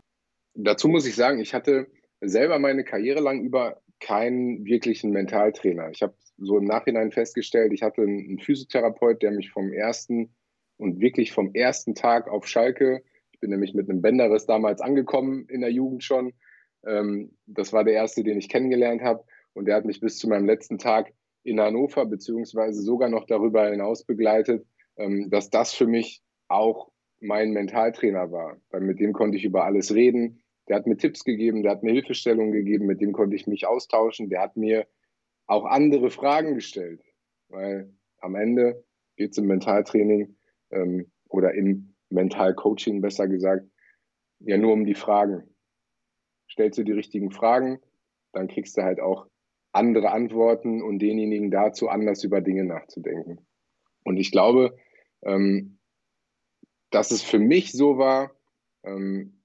[0.54, 1.86] dazu muss ich sagen, ich hatte
[2.20, 5.90] selber meine Karriere lang über keinen wirklichen Mentaltrainer.
[5.90, 10.34] Ich habe so im Nachhinein festgestellt, ich hatte einen Physiotherapeut, der mich vom ersten
[10.76, 15.46] und wirklich vom ersten Tag auf Schalke, ich bin nämlich mit einem Bänderriss damals angekommen
[15.48, 16.34] in der Jugend schon,
[16.86, 20.28] ähm, das war der erste, den ich kennengelernt habe und der hat mich bis zu
[20.28, 21.12] meinem letzten Tag
[21.42, 27.50] in Hannover beziehungsweise sogar noch darüber hinaus begleitet, ähm, dass das für mich auch mein
[27.50, 28.60] Mentaltrainer war.
[28.70, 30.42] Weil mit dem konnte ich über alles reden.
[30.68, 33.66] Der hat mir Tipps gegeben, der hat mir Hilfestellungen gegeben, mit dem konnte ich mich
[33.66, 34.28] austauschen.
[34.28, 34.86] Der hat mir
[35.46, 37.02] auch andere Fragen gestellt,
[37.48, 38.84] weil am Ende
[39.16, 40.36] geht es im Mentaltraining
[40.70, 43.66] ähm, oder im Mentalcoaching besser gesagt
[44.40, 45.47] ja nur um die Fragen.
[46.50, 47.80] Stellst du die richtigen Fragen,
[48.32, 49.26] dann kriegst du halt auch
[49.72, 53.46] andere Antworten und denjenigen dazu anders über Dinge nachzudenken.
[54.04, 54.76] Und ich glaube,
[55.22, 55.78] ähm,
[56.90, 58.32] dass es für mich so war,
[58.84, 59.42] ähm,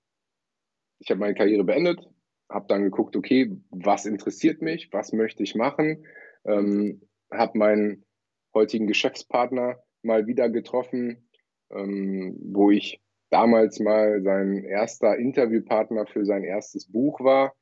[1.00, 2.10] ich habe meine Karriere beendet,
[2.50, 6.06] habe dann geguckt, okay, was interessiert mich, was möchte ich machen,
[6.46, 8.06] ähm, habe meinen
[8.54, 11.30] heutigen Geschäftspartner mal wieder getroffen,
[11.72, 13.02] ähm, wo ich
[13.34, 17.54] damals mal sein erster Interviewpartner für sein erstes Buch war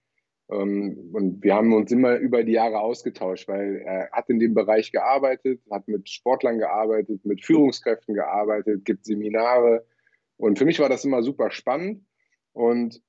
[0.51, 4.53] ähm, und wir haben uns immer über die Jahre ausgetauscht, weil er hat in dem
[4.53, 9.85] Bereich gearbeitet, hat mit Sportlern gearbeitet, mit Führungskräften gearbeitet, gibt Seminare.
[10.37, 12.03] Und für mich war das immer super spannend.
[12.51, 13.01] Und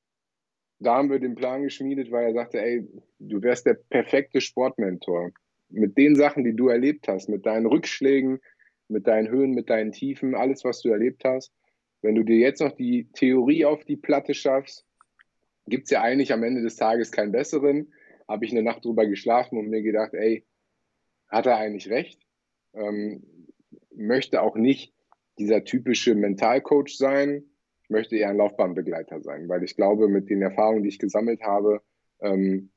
[0.78, 2.86] da haben wir den Plan geschmiedet, weil er sagte, ey,
[3.18, 5.30] du wärst der perfekte Sportmentor.
[5.68, 8.40] Mit den Sachen, die du erlebt hast, mit deinen Rückschlägen,
[8.88, 11.52] mit deinen Höhen, mit deinen Tiefen, alles, was du erlebt hast.
[12.02, 14.86] Wenn du dir jetzt noch die Theorie auf die Platte schaffst,
[15.66, 17.92] gibt es ja eigentlich am Ende des Tages keinen besseren.
[18.28, 20.44] Habe ich eine Nacht drüber geschlafen und mir gedacht, ey,
[21.28, 22.20] hat er eigentlich recht?
[22.74, 23.22] Ähm,
[23.94, 24.92] möchte auch nicht
[25.38, 27.44] dieser typische Mentalcoach sein,
[27.88, 31.82] möchte eher ein Laufbahnbegleiter sein, weil ich glaube, mit den Erfahrungen, die ich gesammelt habe,
[32.20, 32.70] ähm,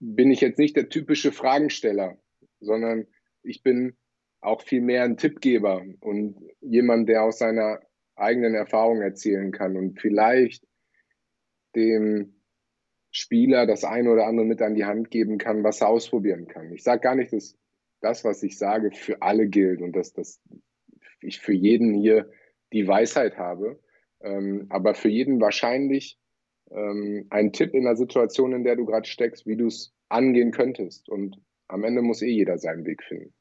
[0.00, 2.18] bin ich jetzt nicht der typische Fragensteller,
[2.60, 3.06] sondern
[3.42, 3.96] ich bin
[4.40, 7.80] auch viel mehr ein Tippgeber und jemand, der aus seiner
[8.16, 10.66] eigenen Erfahrung erzählen kann und vielleicht
[11.74, 12.34] dem
[13.10, 16.72] Spieler das eine oder andere mit an die Hand geben kann, was er ausprobieren kann.
[16.72, 17.56] Ich sage gar nicht, dass
[18.00, 20.40] das, was ich sage, für alle gilt und dass, dass
[21.20, 22.30] ich für jeden hier
[22.72, 23.80] die Weisheit habe,
[24.20, 26.18] ähm, aber für jeden wahrscheinlich
[26.70, 30.50] ähm, ein Tipp in der Situation, in der du gerade steckst, wie du es angehen
[30.50, 31.08] könntest.
[31.08, 33.32] Und am Ende muss eh jeder seinen Weg finden.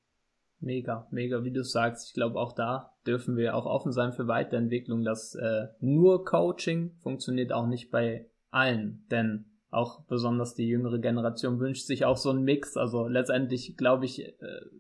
[0.60, 2.08] Mega, mega, wie du sagst.
[2.08, 5.04] Ich glaube, auch da dürfen wir auch offen sein für Weiterentwicklung.
[5.04, 11.60] dass äh, nur Coaching funktioniert auch nicht bei allen, denn auch besonders die jüngere Generation
[11.60, 12.78] wünscht sich auch so einen Mix.
[12.78, 14.34] Also letztendlich glaube ich, äh,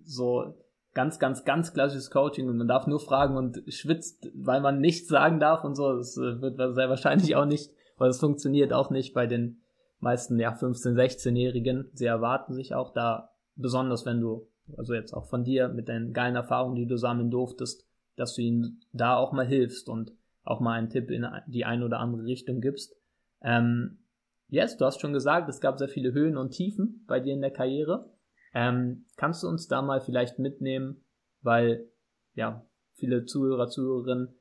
[0.03, 0.55] so
[0.93, 5.07] ganz, ganz, ganz klassisches Coaching und man darf nur fragen und schwitzt, weil man nichts
[5.09, 5.93] sagen darf und so.
[5.93, 9.61] Das äh, wird sehr wahrscheinlich auch nicht, weil es funktioniert auch nicht bei den
[9.99, 11.89] meisten, ja, 15-, 16-Jährigen.
[11.93, 16.13] Sie erwarten sich auch da, besonders wenn du, also jetzt auch von dir mit deinen
[16.13, 17.82] geilen Erfahrungen, die du sammeln durftest,
[18.15, 21.85] dass du ihnen da auch mal hilfst und auch mal einen Tipp in die eine
[21.85, 22.95] oder andere Richtung gibst.
[23.41, 23.99] Ähm,
[24.47, 27.41] yes, du hast schon gesagt, es gab sehr viele Höhen und Tiefen bei dir in
[27.41, 28.13] der Karriere.
[28.53, 31.03] Ähm, kannst du uns da mal vielleicht mitnehmen,
[31.41, 31.89] weil
[32.33, 34.35] ja viele Zuhörer, Zuhörerinnen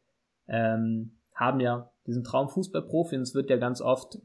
[0.48, 4.18] ähm, haben ja diesen Traum Fußballprofi und es wird ja ganz oft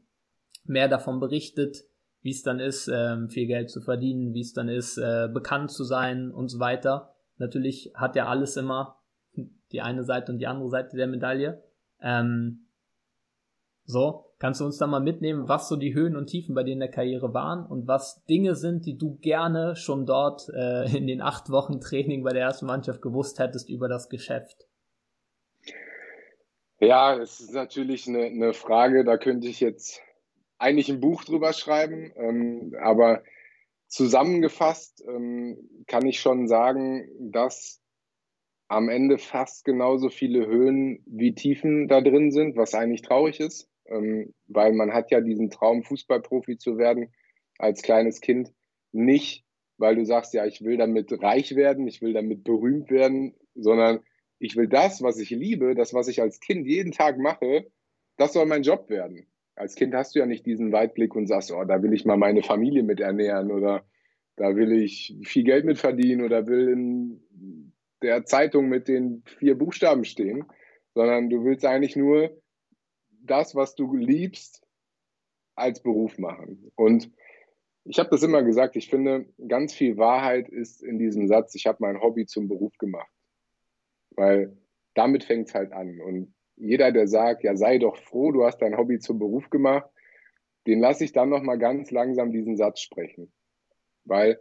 [0.64, 1.84] mehr davon berichtet,
[2.20, 5.70] wie es dann ist, ähm, viel Geld zu verdienen, wie es dann ist, äh, bekannt
[5.70, 7.14] zu sein und so weiter.
[7.36, 8.97] Natürlich hat ja alles immer
[9.72, 11.62] die eine Seite und die andere Seite der Medaille.
[12.00, 12.66] Ähm,
[13.84, 16.72] so, Kannst du uns da mal mitnehmen, was so die Höhen und Tiefen bei dir
[16.72, 21.08] in der Karriere waren und was Dinge sind, die du gerne schon dort äh, in
[21.08, 24.68] den acht Wochen Training bei der ersten Mannschaft gewusst hättest über das Geschäft?
[26.78, 30.00] Ja, es ist natürlich eine, eine Frage, da könnte ich jetzt
[30.58, 33.24] eigentlich ein Buch drüber schreiben, ähm, aber
[33.88, 37.82] zusammengefasst ähm, kann ich schon sagen, dass
[38.68, 43.68] am Ende fast genauso viele Höhen wie Tiefen da drin sind, was eigentlich traurig ist
[43.88, 47.12] ähm, weil man hat ja diesen Traum, Fußballprofi zu werden
[47.58, 48.52] als kleines Kind,
[48.92, 49.44] nicht,
[49.78, 54.00] weil du sagst, ja, ich will damit reich werden, ich will damit berühmt werden, sondern
[54.38, 57.66] ich will das, was ich liebe, das, was ich als Kind jeden Tag mache,
[58.16, 59.26] das soll mein Job werden.
[59.56, 62.16] Als Kind hast du ja nicht diesen Weitblick und sagst, oh, da will ich mal
[62.16, 63.84] meine Familie mit ernähren oder
[64.36, 67.67] da will ich viel Geld mit verdienen oder will in
[68.02, 70.44] der Zeitung mit den vier Buchstaben stehen,
[70.94, 72.40] sondern du willst eigentlich nur
[73.22, 74.62] das, was du liebst,
[75.54, 76.70] als Beruf machen.
[76.76, 77.10] Und
[77.84, 81.66] ich habe das immer gesagt, ich finde, ganz viel Wahrheit ist in diesem Satz, ich
[81.66, 83.10] habe mein Hobby zum Beruf gemacht.
[84.10, 84.56] Weil
[84.94, 86.00] damit fängt es halt an.
[86.00, 89.88] Und jeder, der sagt, ja, sei doch froh, du hast dein Hobby zum Beruf gemacht,
[90.66, 93.32] den lasse ich dann nochmal ganz langsam diesen Satz sprechen.
[94.04, 94.38] Weil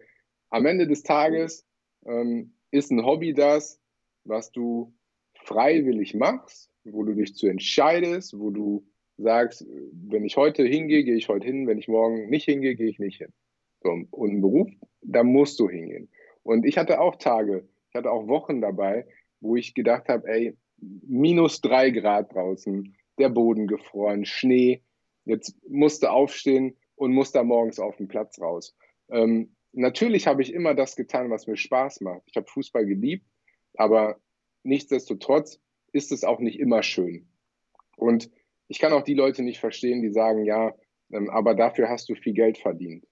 [0.50, 1.66] am Ende des Tages
[2.06, 3.80] ähm, ist ein Hobby das,
[4.24, 4.94] was du
[5.36, 8.86] freiwillig machst wo du dich zu entscheidest, wo du
[9.18, 12.90] sagst, wenn ich heute hingehe, gehe ich heute hin, wenn ich morgen nicht hingehe, gehe
[12.90, 13.34] ich nicht hin.
[13.82, 14.70] So, und ein Beruf,
[15.02, 16.10] da musst du hingehen.
[16.44, 19.06] Und ich hatte auch Tage, ich hatte auch Wochen dabei,
[19.40, 24.84] wo ich gedacht habe, ey, minus drei Grad draußen, der Boden gefroren, Schnee,
[25.26, 28.76] jetzt musste aufstehen und musste morgens auf den Platz raus.
[29.10, 32.24] Ähm, natürlich habe ich immer das getan, was mir Spaß macht.
[32.26, 33.26] Ich habe Fußball geliebt,
[33.76, 34.20] aber
[34.64, 35.60] nichtsdestotrotz
[35.92, 37.28] ist es auch nicht immer schön.
[37.96, 38.30] Und
[38.68, 40.76] ich kann auch die Leute nicht verstehen, die sagen, ja,
[41.12, 43.06] ähm, aber dafür hast du viel Geld verdient.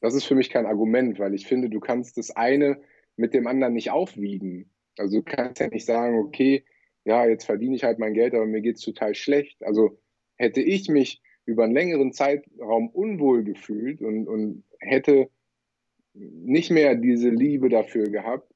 [0.00, 2.80] Das ist für mich kein Argument, weil ich finde, du kannst das eine
[3.16, 4.70] mit dem anderen nicht aufwiegen.
[4.98, 6.64] Also du kannst ja nicht sagen, okay,
[7.04, 9.62] ja, jetzt verdiene ich halt mein Geld, aber mir geht es total schlecht.
[9.62, 9.98] Also
[10.36, 15.28] hätte ich mich über einen längeren Zeitraum unwohl gefühlt und, und hätte
[16.14, 18.52] nicht mehr diese Liebe dafür gehabt,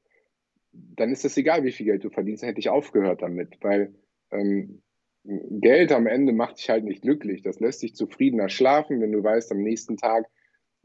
[0.73, 3.95] dann ist es egal, wie viel Geld du verdienst, dann hätte ich aufgehört damit, weil
[4.31, 4.83] ähm,
[5.25, 7.43] Geld am Ende macht dich halt nicht glücklich.
[7.43, 10.27] Das lässt dich zufriedener schlafen, wenn du weißt, am nächsten Tag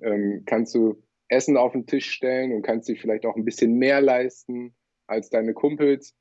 [0.02, 3.78] ähm, kannst du Essen auf den Tisch stellen und kannst dir vielleicht auch ein bisschen
[3.78, 4.76] mehr leisten
[5.08, 6.16] als deine Kumpels.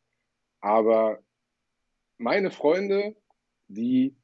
[0.60, 1.22] Aber
[2.18, 3.16] meine Freunde,
[3.68, 4.14] die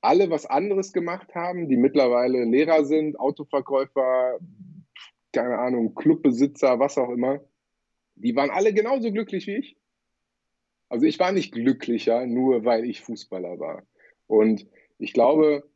[0.00, 4.38] alle was anderes gemacht haben, die mittlerweile Lehrer sind, Autoverkäufer,
[5.32, 7.40] keine Ahnung, Clubbesitzer, was auch immer,
[8.16, 9.76] die waren alle genauso glücklich wie ich.
[10.88, 13.86] Also ich war nicht glücklicher, nur weil ich Fußballer war.
[14.26, 14.66] Und
[14.98, 15.68] ich glaube,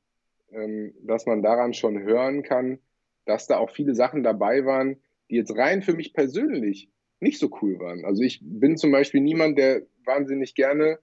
[0.51, 2.79] ähm, dass man daran schon hören kann,
[3.25, 4.97] dass da auch viele Sachen dabei waren,
[5.31, 6.89] die jetzt rein für mich persönlich
[7.21, 8.05] nicht so cool waren.
[8.05, 10.99] Also ich bin zum Beispiel niemand, der wahnsinnig gerne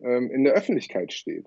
[0.00, 1.46] ähm, in der Öffentlichkeit steht.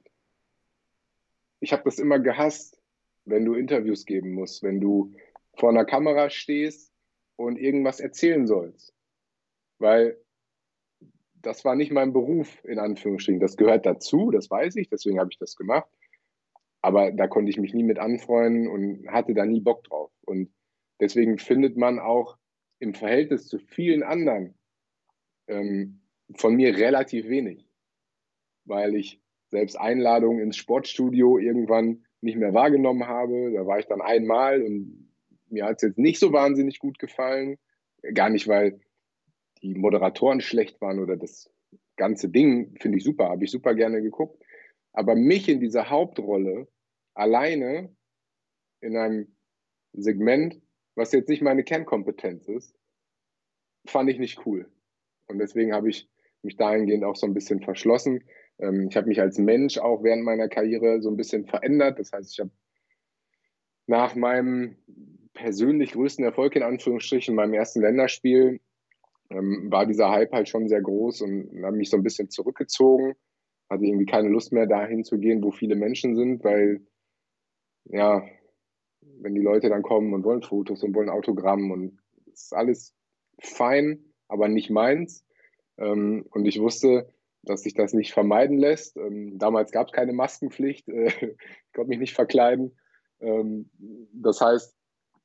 [1.60, 2.80] Ich habe das immer gehasst,
[3.26, 5.14] wenn du Interviews geben musst, wenn du
[5.56, 6.92] vor einer Kamera stehst
[7.36, 8.94] und irgendwas erzählen sollst.
[9.80, 10.18] Weil
[11.42, 13.42] das war nicht mein Beruf, in Anführungsstrichen.
[13.42, 15.90] Das gehört dazu, das weiß ich, deswegen habe ich das gemacht.
[16.82, 20.12] Aber da konnte ich mich nie mit anfreunden und hatte da nie Bock drauf.
[20.26, 20.54] Und
[21.00, 22.38] deswegen findet man auch
[22.80, 24.56] im Verhältnis zu vielen anderen
[25.48, 26.02] ähm,
[26.36, 27.70] von mir relativ wenig,
[28.66, 33.52] weil ich selbst Einladungen ins Sportstudio irgendwann nicht mehr wahrgenommen habe.
[33.54, 35.03] Da war ich dann einmal und
[35.54, 37.58] mir hat es jetzt nicht so wahnsinnig gut gefallen.
[38.14, 38.82] Gar nicht, weil
[39.62, 41.50] die Moderatoren schlecht waren oder das
[41.96, 44.44] ganze Ding finde ich super, habe ich super gerne geguckt.
[44.92, 46.68] Aber mich in dieser Hauptrolle
[47.14, 47.96] alleine
[48.82, 49.36] in einem
[49.94, 50.62] Segment,
[50.96, 52.76] was jetzt nicht meine Kernkompetenz ist,
[53.86, 54.70] fand ich nicht cool.
[55.28, 56.10] Und deswegen habe ich
[56.42, 58.24] mich dahingehend auch so ein bisschen verschlossen.
[58.60, 62.00] Ähm, ich habe mich als Mensch auch während meiner Karriere so ein bisschen verändert.
[62.00, 62.52] Das heißt, ich habe
[63.88, 64.78] nach meinem
[65.34, 68.60] persönlich größten Erfolg in Anführungsstrichen, meinem ersten Länderspiel,
[69.30, 73.16] ähm, war dieser Hype halt schon sehr groß und habe mich so ein bisschen zurückgezogen.
[73.70, 76.86] Hatte irgendwie keine Lust mehr dahin zu gehen, wo viele Menschen sind, weil
[77.86, 78.24] ja,
[79.02, 82.96] wenn die Leute dann kommen und wollen Fotos und wollen Autogramm und ist alles
[83.40, 85.26] fein, aber nicht meins.
[85.78, 87.10] Ähm, und ich wusste,
[87.44, 88.96] dass sich das nicht vermeiden lässt.
[88.98, 92.78] Ähm, damals gab es keine Maskenpflicht, äh, ich konnte mich nicht verkleiden.
[93.20, 93.70] Ähm,
[94.14, 94.76] das heißt,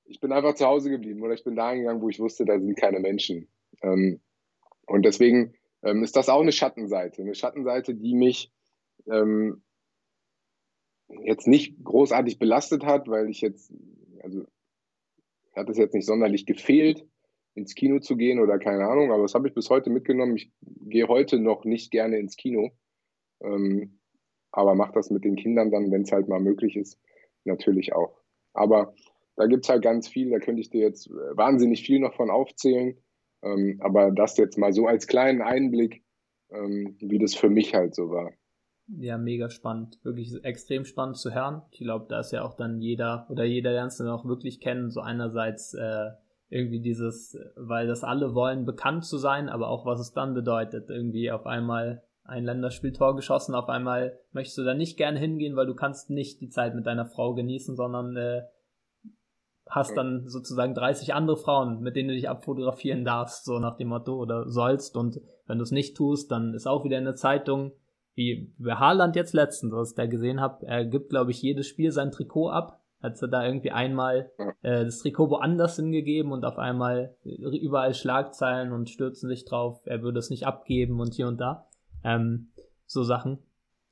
[0.09, 2.59] ich bin einfach zu Hause geblieben oder ich bin da gegangen, wo ich wusste, da
[2.59, 3.49] sind keine Menschen.
[3.83, 4.21] Ähm,
[4.87, 7.23] und deswegen ähm, ist das auch eine Schattenseite.
[7.23, 8.51] Eine Schattenseite, die mich
[9.07, 9.63] ähm,
[11.25, 13.73] jetzt nicht großartig belastet hat, weil ich jetzt,
[14.23, 14.47] also
[15.55, 17.07] hat es jetzt nicht sonderlich gefehlt,
[17.55, 20.37] ins Kino zu gehen oder keine Ahnung, aber das habe ich bis heute mitgenommen.
[20.37, 22.71] Ich gehe heute noch nicht gerne ins Kino,
[23.41, 23.99] ähm,
[24.53, 26.99] aber mache das mit den Kindern dann, wenn es halt mal möglich ist,
[27.45, 28.17] natürlich auch.
[28.55, 28.95] Aber
[29.39, 32.31] da gibt es halt ganz viel, da könnte ich dir jetzt wahnsinnig viel noch von
[32.31, 32.97] aufzählen.
[33.43, 36.05] Ähm, aber das jetzt mal so als kleinen Einblick,
[36.51, 38.33] ähm, wie das für mich halt so war.
[38.89, 39.99] Ja, mega spannend.
[40.03, 41.63] Wirklich extrem spannend zu hören.
[41.71, 44.61] Ich glaube, da ist ja auch dann jeder oder jeder lernt es dann auch wirklich
[44.61, 44.91] kennen.
[44.91, 46.11] So einerseits äh,
[46.49, 50.91] irgendwie dieses, weil das alle wollen, bekannt zu sein, aber auch was es dann bedeutet.
[50.91, 55.67] Irgendwie auf einmal ein Länderspieltor geschossen, auf einmal möchtest du da nicht gerne hingehen, weil
[55.67, 58.43] du kannst nicht die Zeit mit deiner Frau genießen, sondern äh,
[59.69, 63.89] hast dann sozusagen 30 andere Frauen, mit denen du dich abfotografieren darfst, so nach dem
[63.89, 64.97] Motto oder sollst.
[64.97, 67.73] Und wenn du es nicht tust, dann ist auch wieder in der Zeitung,
[68.15, 71.67] wie bei Haaland jetzt letztens, was ich da gesehen habe, er gibt, glaube ich, jedes
[71.67, 72.81] Spiel sein Trikot ab.
[73.01, 78.73] Hat er da irgendwie einmal äh, das Trikot woanders hingegeben und auf einmal überall Schlagzeilen
[78.73, 81.69] und stürzen sich drauf, er würde es nicht abgeben und hier und da.
[82.03, 82.49] Ähm,
[82.87, 83.39] so Sachen.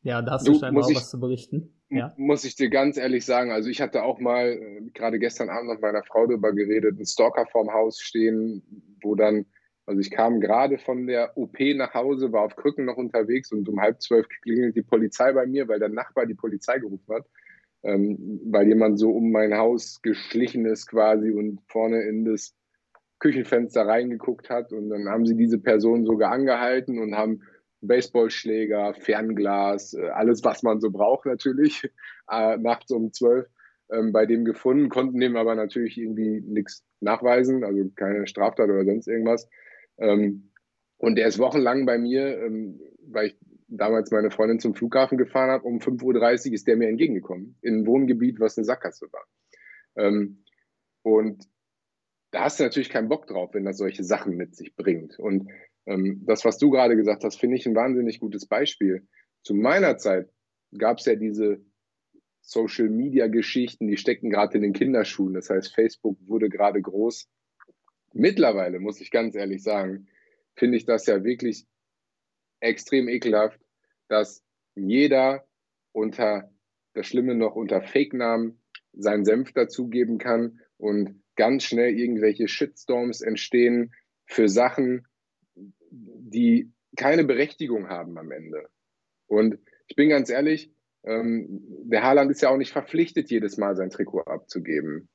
[0.03, 2.13] Ja, da hast du, du scheinbar auch was zu berichten ja.
[2.17, 3.51] muss ich dir ganz ehrlich sagen.
[3.51, 7.07] Also ich hatte auch mal äh, gerade gestern Abend mit meiner Frau darüber geredet, einen
[7.07, 8.63] Stalker vorm Haus stehen,
[9.03, 9.47] wo dann,
[9.87, 13.69] also ich kam gerade von der OP nach Hause, war auf Krücken noch unterwegs und
[13.69, 17.27] um halb zwölf klingelt die Polizei bei mir, weil der Nachbar die Polizei gerufen hat,
[17.83, 22.55] ähm, weil jemand so um mein Haus geschlichen ist quasi und vorne in das
[23.19, 27.41] Küchenfenster reingeguckt hat und dann haben sie diese Person sogar angehalten und haben
[27.87, 31.85] Baseballschläger, Fernglas, äh, alles, was man so braucht natürlich,
[32.31, 33.47] äh, nachts um zwölf
[33.91, 38.85] ähm, bei dem gefunden, konnten dem aber natürlich irgendwie nichts nachweisen, also keine Straftat oder
[38.85, 39.49] sonst irgendwas.
[39.99, 40.51] Ähm,
[40.99, 45.51] und der ist wochenlang bei mir, ähm, weil ich damals meine Freundin zum Flughafen gefahren
[45.51, 49.25] habe, um 5.30 Uhr ist der mir entgegengekommen, in ein Wohngebiet, was eine Sackgasse war.
[49.97, 50.45] Ähm,
[51.03, 51.45] und
[52.31, 55.19] da hast du natürlich keinen Bock drauf, wenn das solche Sachen mit sich bringt.
[55.19, 55.49] Und
[55.87, 59.07] ähm, das, was du gerade gesagt hast, finde ich ein wahnsinnig gutes Beispiel.
[59.43, 60.29] Zu meiner Zeit
[60.77, 61.65] gab es ja diese
[62.41, 65.35] Social Media Geschichten, die stecken gerade in den Kinderschuhen.
[65.35, 67.29] Das heißt, Facebook wurde gerade groß.
[68.13, 70.09] Mittlerweile, muss ich ganz ehrlich sagen,
[70.55, 71.67] finde ich das ja wirklich
[72.61, 73.61] extrem ekelhaft,
[74.09, 74.45] dass
[74.75, 75.47] jeder
[75.93, 76.51] unter,
[76.95, 78.61] das Schlimme noch unter Fake-Namen
[78.93, 83.93] seinen Senf dazugeben kann und ganz schnell irgendwelche Shitstorms entstehen
[84.25, 85.07] für Sachen,
[85.91, 88.69] die keine Berechtigung haben am Ende.
[89.27, 90.73] Und ich bin ganz ehrlich,
[91.05, 95.09] ähm, der Haaland ist ja auch nicht verpflichtet, jedes Mal sein Trikot abzugeben.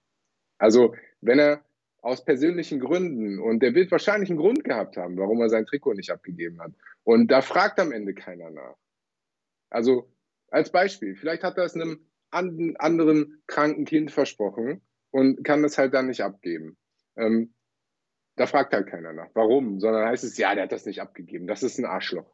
[0.57, 1.65] Also, wenn er
[2.01, 5.93] aus persönlichen Gründen, und der wird wahrscheinlich einen Grund gehabt haben, warum er sein Trikot
[5.93, 6.71] nicht abgegeben hat.
[7.03, 8.75] Und da fragt am Ende keiner nach.
[9.69, 10.11] Also,
[10.47, 14.81] als Beispiel, vielleicht hat er es einem anderen kranken Kind versprochen
[15.11, 16.77] und kann das halt dann nicht abgeben.
[17.17, 17.53] Ähm,
[18.41, 19.29] da fragt halt keiner nach.
[19.35, 19.79] Warum?
[19.79, 21.45] Sondern heißt es, ja, der hat das nicht abgegeben.
[21.45, 22.25] Das ist ein Arschloch.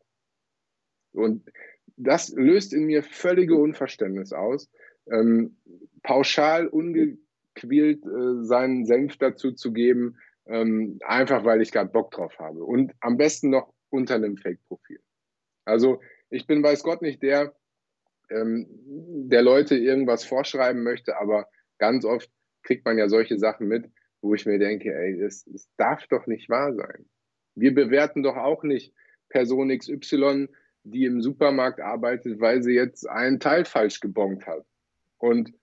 [1.11, 1.51] Und
[1.97, 4.71] das löst in mir völlige Unverständnis aus.
[5.11, 5.57] Ähm,
[6.03, 12.39] pauschal ungequält äh, seinen Senf dazu zu geben, ähm, einfach weil ich gerade Bock drauf
[12.39, 12.63] habe.
[12.63, 15.01] Und am besten noch unter einem Fake-Profil.
[15.65, 17.53] Also ich bin, weiß Gott, nicht der,
[18.29, 18.65] ähm,
[19.29, 22.31] der Leute irgendwas vorschreiben möchte, aber ganz oft
[22.63, 23.91] kriegt man ja solche Sachen mit,
[24.21, 27.05] wo ich mir denke, ey, das, das darf doch nicht wahr sein.
[27.55, 28.93] Wir bewerten doch auch nicht
[29.29, 30.47] Person XY,
[30.83, 34.65] die im Supermarkt arbeitet, weil sie jetzt einen Teil falsch gebongt hat.
[35.17, 35.53] Und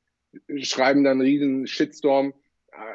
[0.56, 2.34] schreiben dann einen riesen Shitstorm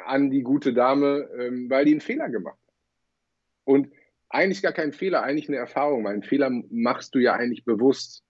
[0.04, 2.74] an die gute Dame, ähm, weil die einen Fehler gemacht hat.
[3.64, 3.92] Und
[4.28, 8.22] eigentlich gar kein Fehler, eigentlich eine Erfahrung, weil einen Fehler machst du ja eigentlich bewusst.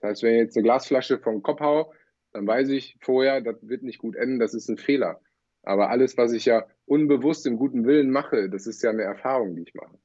[0.00, 1.92] Das heißt, wenn ich jetzt eine Glasflasche vom Kopf hau,
[2.32, 5.20] dann weiß ich vorher, das wird nicht gut enden, das ist ein Fehler.
[5.68, 9.54] Aber alles, was ich ja unbewusst im guten Willen mache, das ist ja eine Erfahrung,
[9.54, 9.98] die ich mache.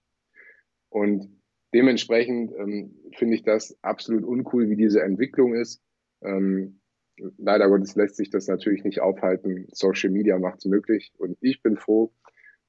[0.89, 1.41] Und
[1.73, 5.81] dementsprechend ähm, finde ich das absolut uncool, wie diese Entwicklung ist.
[6.21, 6.81] Ähm,
[7.37, 9.67] leider Gottes lässt sich das natürlich nicht aufhalten.
[9.71, 11.13] Social Media macht es möglich.
[11.17, 12.13] Und ich bin froh,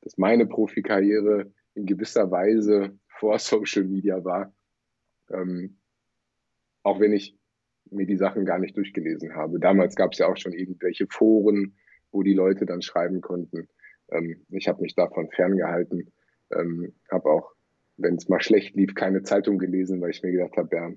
[0.02, 4.54] dass meine Profikarriere in gewisser Weise vor Social Media war.
[5.30, 5.80] Ähm,
[6.84, 7.36] auch wenn ich
[7.90, 9.58] mir die Sachen gar nicht durchgelesen habe.
[9.58, 11.76] Damals gab es ja auch schon irgendwelche Foren,
[12.14, 13.68] wo die Leute dann schreiben konnten.
[14.10, 16.12] Ähm, ich habe mich davon ferngehalten,
[16.52, 17.52] ähm, habe auch,
[17.96, 20.90] wenn es mal schlecht lief, keine Zeitung gelesen, weil ich mir gedacht habe, ja,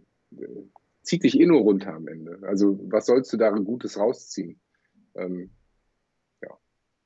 [1.01, 2.39] zieht dich eh nur runter am Ende.
[2.43, 4.59] Also was sollst du darin Gutes rausziehen?
[5.15, 5.51] Ähm,
[6.41, 6.49] ja.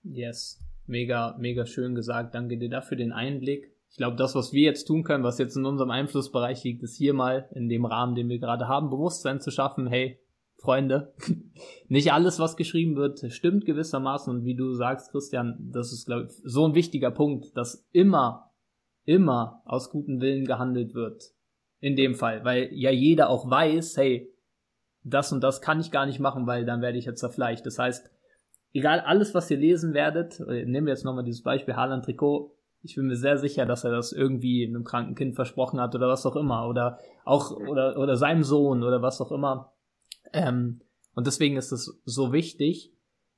[0.03, 2.35] Yes, mega, mega schön gesagt.
[2.35, 3.71] Danke dir dafür den Einblick.
[3.91, 6.95] Ich glaube, das, was wir jetzt tun können, was jetzt in unserem Einflussbereich liegt, ist
[6.95, 9.87] hier mal in dem Rahmen, den wir gerade haben, Bewusstsein zu schaffen.
[9.87, 10.17] Hey,
[10.61, 11.13] Freunde,
[11.87, 14.33] nicht alles, was geschrieben wird, stimmt gewissermaßen.
[14.33, 18.51] Und wie du sagst, Christian, das ist, glaube ich, so ein wichtiger Punkt, dass immer,
[19.03, 21.23] immer aus gutem Willen gehandelt wird.
[21.79, 24.31] In dem Fall, weil ja jeder auch weiß, hey,
[25.03, 27.65] das und das kann ich gar nicht machen, weil dann werde ich jetzt zerfleischt.
[27.65, 28.11] Das heißt,
[28.71, 32.95] egal alles, was ihr lesen werdet, nehmen wir jetzt nochmal dieses Beispiel Haaland Trikot, ich
[32.95, 36.25] bin mir sehr sicher, dass er das irgendwie einem kranken Kind versprochen hat oder was
[36.25, 36.67] auch immer.
[36.67, 39.71] Oder auch, oder, oder seinem Sohn oder was auch immer.
[40.33, 40.81] Ähm,
[41.13, 42.93] und deswegen ist es so wichtig,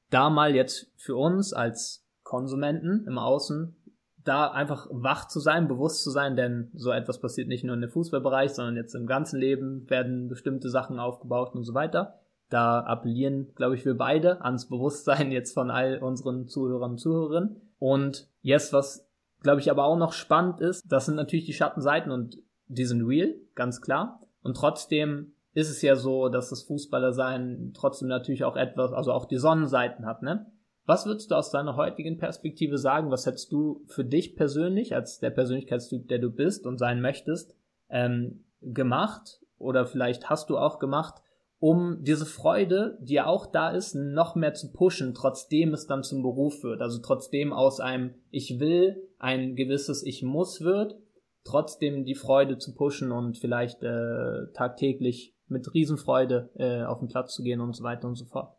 [0.10, 3.76] da mal jetzt für uns als Konsumenten im Außen
[4.24, 7.82] da einfach wach zu sein, bewusst zu sein, denn so etwas passiert nicht nur in
[7.82, 12.20] dem Fußballbereich, sondern jetzt im ganzen Leben werden bestimmte Sachen aufgebaut und so weiter.
[12.50, 17.74] Da appellieren, glaube ich, wir beide ans Bewusstsein jetzt von all unseren Zuhörern und Zuhörerinnen.
[17.80, 19.10] Und jetzt, was
[19.42, 23.06] glaube ich, aber auch noch spannend ist, das sind natürlich die Schattenseiten und die sind
[23.06, 24.22] real, ganz klar.
[24.42, 29.26] Und trotzdem ist es ja so, dass das Fußballersein trotzdem natürlich auch etwas, also auch
[29.26, 30.48] die Sonnenseiten hat, ne?
[30.86, 33.10] Was würdest du aus deiner heutigen Perspektive sagen?
[33.10, 37.56] Was hättest du für dich persönlich, als der Persönlichkeitstyp, der du bist und sein möchtest,
[37.89, 39.39] ähm, gemacht?
[39.58, 41.22] Oder vielleicht hast du auch gemacht,
[41.60, 46.04] um diese Freude, die ja auch da ist, noch mehr zu pushen, trotzdem es dann
[46.04, 46.82] zum Beruf wird.
[46.82, 50.98] Also trotzdem aus einem Ich will ein gewisses Ich muss wird,
[51.44, 57.34] trotzdem die Freude zu pushen und vielleicht äh, tagtäglich mit Riesenfreude äh, auf den Platz
[57.34, 58.56] zu gehen und so weiter und so fort.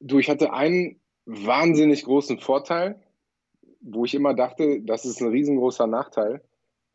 [0.00, 3.00] Du, ich hatte einen wahnsinnig großen Vorteil,
[3.80, 6.42] wo ich immer dachte, das ist ein riesengroßer Nachteil.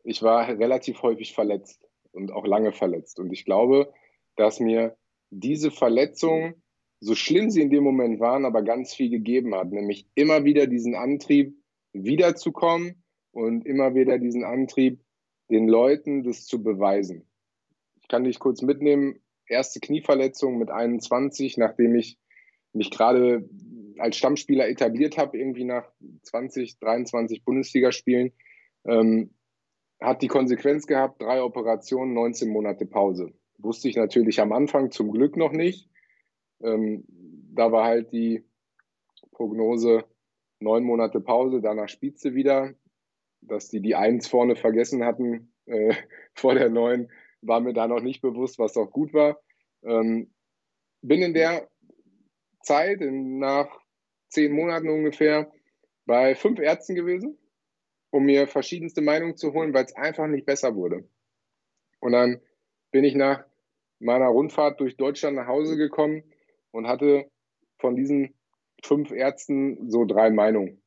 [0.04, 3.18] Ich war relativ häufig verletzt und auch lange verletzt.
[3.18, 3.92] Und ich glaube,
[4.36, 4.96] dass mir
[5.30, 6.54] diese Verletzung,
[7.00, 10.66] so schlimm sie in dem Moment waren, aber ganz viel gegeben hat, nämlich immer wieder
[10.66, 11.56] diesen Antrieb,
[11.92, 13.02] wiederzukommen
[13.36, 14.98] und immer wieder diesen Antrieb,
[15.50, 17.28] den Leuten das zu beweisen.
[18.00, 19.20] Ich kann dich kurz mitnehmen.
[19.46, 22.18] Erste Knieverletzung mit 21, nachdem ich
[22.72, 23.46] mich gerade
[23.98, 25.86] als Stammspieler etabliert habe, irgendwie nach
[26.22, 28.32] 20, 23 Bundesligaspielen,
[28.86, 29.34] ähm,
[30.00, 33.34] hat die Konsequenz gehabt, drei Operationen, 19 Monate Pause.
[33.58, 35.90] Wusste ich natürlich am Anfang zum Glück noch nicht.
[36.62, 37.04] Ähm,
[37.52, 38.44] da war halt die
[39.32, 40.04] Prognose
[40.58, 42.74] neun Monate Pause, danach spielt sie wieder.
[43.48, 45.94] Dass die die Eins vorne vergessen hatten äh,
[46.34, 47.10] vor der neun,
[47.42, 49.40] war mir da noch nicht bewusst, was auch gut war.
[49.84, 50.32] Ähm,
[51.02, 51.68] bin in der
[52.62, 53.68] Zeit, in, nach
[54.28, 55.52] zehn Monaten ungefähr,
[56.06, 57.38] bei fünf Ärzten gewesen,
[58.10, 61.08] um mir verschiedenste Meinungen zu holen, weil es einfach nicht besser wurde.
[62.00, 62.40] Und dann
[62.90, 63.44] bin ich nach
[63.98, 66.22] meiner Rundfahrt durch Deutschland nach Hause gekommen
[66.70, 67.30] und hatte
[67.78, 68.34] von diesen
[68.82, 70.82] fünf Ärzten so drei Meinungen.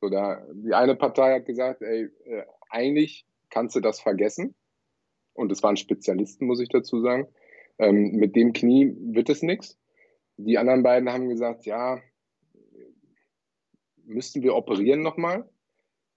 [0.00, 4.54] So da, die eine Partei hat gesagt, ey, äh, eigentlich kannst du das vergessen.
[5.32, 7.28] Und es waren Spezialisten, muss ich dazu sagen.
[7.78, 9.78] Ähm, mit dem Knie wird es nichts.
[10.36, 12.00] Die anderen beiden haben gesagt, ja,
[14.04, 15.48] müssten wir operieren nochmal?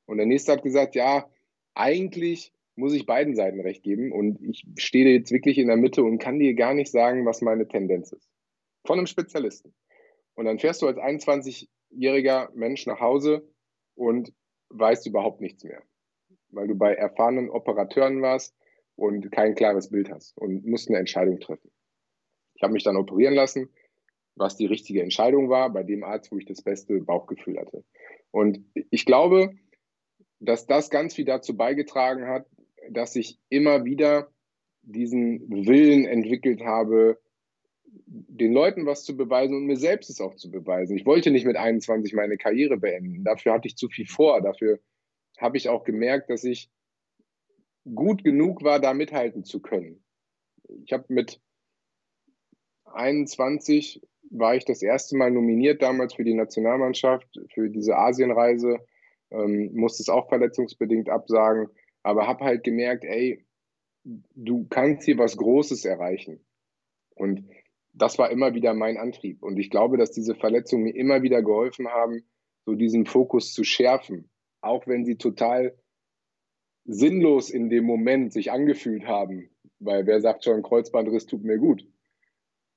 [0.05, 1.29] Und der nächste hat gesagt, ja,
[1.73, 6.03] eigentlich muss ich beiden Seiten recht geben und ich stehe jetzt wirklich in der Mitte
[6.03, 8.29] und kann dir gar nicht sagen, was meine Tendenz ist.
[8.85, 9.73] Von einem Spezialisten.
[10.35, 13.47] Und dann fährst du als 21-jähriger Mensch nach Hause
[14.01, 14.33] und
[14.69, 15.83] weißt überhaupt nichts mehr,
[16.49, 18.55] weil du bei erfahrenen Operateuren warst
[18.95, 21.69] und kein klares Bild hast und musst eine Entscheidung treffen.
[22.55, 23.69] Ich habe mich dann operieren lassen,
[24.35, 27.83] was die richtige Entscheidung war, bei dem Arzt, wo ich das beste Bauchgefühl hatte.
[28.31, 29.53] Und ich glaube,
[30.39, 32.47] dass das ganz viel dazu beigetragen hat,
[32.89, 34.31] dass ich immer wieder
[34.81, 37.19] diesen Willen entwickelt habe,
[38.05, 40.97] den Leuten was zu beweisen und mir selbst es auch zu beweisen.
[40.97, 43.23] Ich wollte nicht mit 21 meine Karriere beenden.
[43.23, 44.41] Dafür hatte ich zu viel vor.
[44.41, 44.79] Dafür
[45.37, 46.69] habe ich auch gemerkt, dass ich
[47.95, 50.03] gut genug war, da mithalten zu können.
[50.85, 51.41] Ich habe mit
[52.85, 58.79] 21 war ich das erste Mal nominiert damals für die Nationalmannschaft, für diese Asienreise,
[59.29, 61.67] ähm, musste es auch verletzungsbedingt absagen,
[62.03, 63.45] aber habe halt gemerkt, ey,
[64.03, 66.39] du kannst hier was Großes erreichen.
[67.15, 67.45] Und
[67.93, 69.43] das war immer wieder mein Antrieb.
[69.43, 72.23] Und ich glaube, dass diese Verletzungen mir immer wieder geholfen haben,
[72.65, 74.29] so diesen Fokus zu schärfen,
[74.61, 75.75] auch wenn sie total
[76.85, 81.87] sinnlos in dem Moment sich angefühlt haben, weil wer sagt schon, Kreuzbandriss tut mir gut.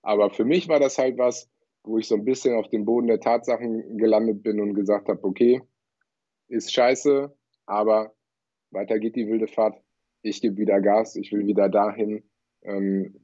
[0.03, 1.51] Aber für mich war das halt was,
[1.83, 5.23] wo ich so ein bisschen auf dem Boden der Tatsachen gelandet bin und gesagt habe,
[5.25, 5.63] okay,
[6.49, 7.35] ist scheiße,
[7.67, 8.15] aber
[8.71, 9.81] weiter geht die wilde Fahrt.
[10.23, 12.25] Ich gebe wieder Gas, ich will wieder dahin,
[12.63, 13.15] ähm,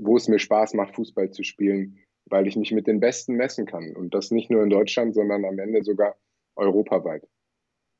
[0.00, 3.66] wo es mir Spaß macht, Fußball zu spielen, weil ich mich mit den Besten messen
[3.66, 3.94] kann.
[3.96, 6.16] Und das nicht nur in Deutschland, sondern am Ende sogar
[6.56, 7.26] europaweit.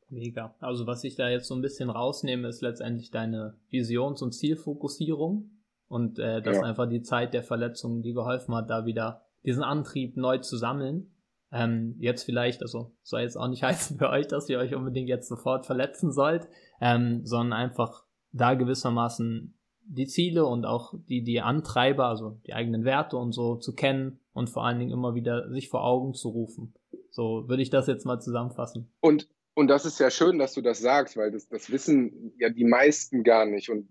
[0.09, 0.57] Mega.
[0.59, 5.51] Also was ich da jetzt so ein bisschen rausnehme, ist letztendlich deine Visions- und Zielfokussierung
[5.89, 6.63] und äh, dass ja.
[6.65, 11.15] einfach die Zeit der Verletzungen, die geholfen hat, da wieder diesen Antrieb neu zu sammeln.
[11.53, 15.09] Ähm, jetzt vielleicht, also soll jetzt auch nicht heißen für euch, dass ihr euch unbedingt
[15.09, 16.49] jetzt sofort verletzen sollt,
[16.81, 19.60] ähm, sondern einfach da gewissermaßen
[19.93, 24.21] die Ziele und auch die, die Antreiber, also die eigenen Werte und so zu kennen
[24.33, 26.75] und vor allen Dingen immer wieder sich vor Augen zu rufen.
[27.11, 28.89] So würde ich das jetzt mal zusammenfassen.
[29.01, 32.51] Und, und das ist ja schön, dass du das sagst, weil das, das wissen ja
[32.51, 33.69] die meisten gar nicht.
[33.69, 33.89] Und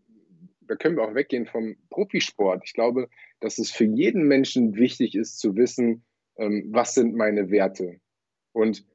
[0.62, 2.62] da können wir auch weggehen vom Profisport.
[2.64, 3.10] Ich glaube,
[3.42, 6.06] dass es für jeden Menschen wichtig ist zu wissen,
[6.38, 8.00] ähm, was sind meine Werte.
[8.54, 8.86] Und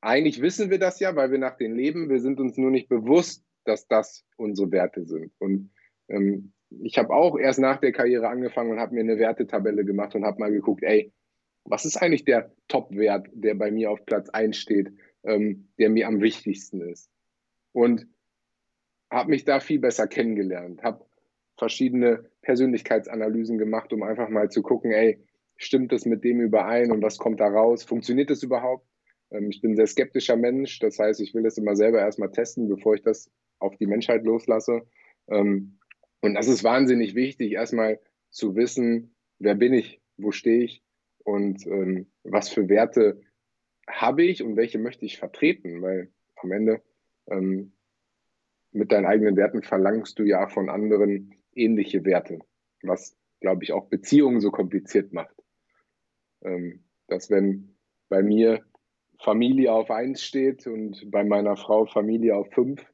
[0.00, 2.08] eigentlich wissen wir das ja, weil wir nach denen leben.
[2.08, 5.32] Wir sind uns nur nicht bewusst, dass das unsere Werte sind.
[5.38, 5.70] Und
[6.08, 10.14] ähm, ich habe auch erst nach der Karriere angefangen und habe mir eine Wertetabelle gemacht
[10.14, 11.12] und habe mal geguckt, ey,
[11.64, 14.92] was ist eigentlich der Top-Wert, der bei mir auf Platz 1 steht,
[15.24, 17.10] ähm, der mir am wichtigsten ist?
[17.72, 18.06] Und
[19.10, 21.04] habe mich da viel besser kennengelernt, habe
[21.56, 25.24] verschiedene Persönlichkeitsanalysen gemacht, um einfach mal zu gucken, ey,
[25.56, 27.82] stimmt das mit dem überein und was kommt da raus?
[27.82, 28.86] Funktioniert das überhaupt?
[29.30, 32.30] Ähm, ich bin ein sehr skeptischer Mensch, das heißt, ich will das immer selber erstmal
[32.30, 34.82] testen, bevor ich das auf die Menschheit loslasse.
[35.28, 35.77] Ähm,
[36.20, 38.00] und das ist wahnsinnig wichtig, erstmal
[38.30, 40.82] zu wissen, wer bin ich, wo stehe ich
[41.24, 43.20] und ähm, was für Werte
[43.88, 46.82] habe ich und welche möchte ich vertreten, weil am Ende
[47.28, 47.72] ähm,
[48.72, 52.38] mit deinen eigenen Werten verlangst du ja von anderen ähnliche Werte,
[52.82, 55.34] was, glaube ich, auch Beziehungen so kompliziert macht.
[56.42, 57.76] Ähm, dass wenn
[58.08, 58.64] bei mir
[59.20, 62.84] Familie auf eins steht und bei meiner Frau Familie auf fünf,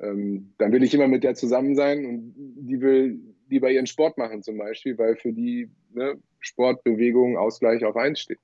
[0.00, 4.18] ähm, dann will ich immer mit der zusammen sein und die will lieber ihren Sport
[4.18, 8.40] machen zum Beispiel, weil für die ne, Sport, Bewegung, Ausgleich auf eins steht.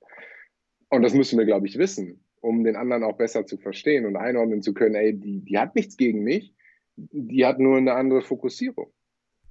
[0.89, 4.15] Und das müssen wir, glaube ich, wissen, um den anderen auch besser zu verstehen und
[4.15, 6.53] einordnen zu können, ey, die, die hat nichts gegen mich,
[6.95, 8.91] die hat nur eine andere Fokussierung.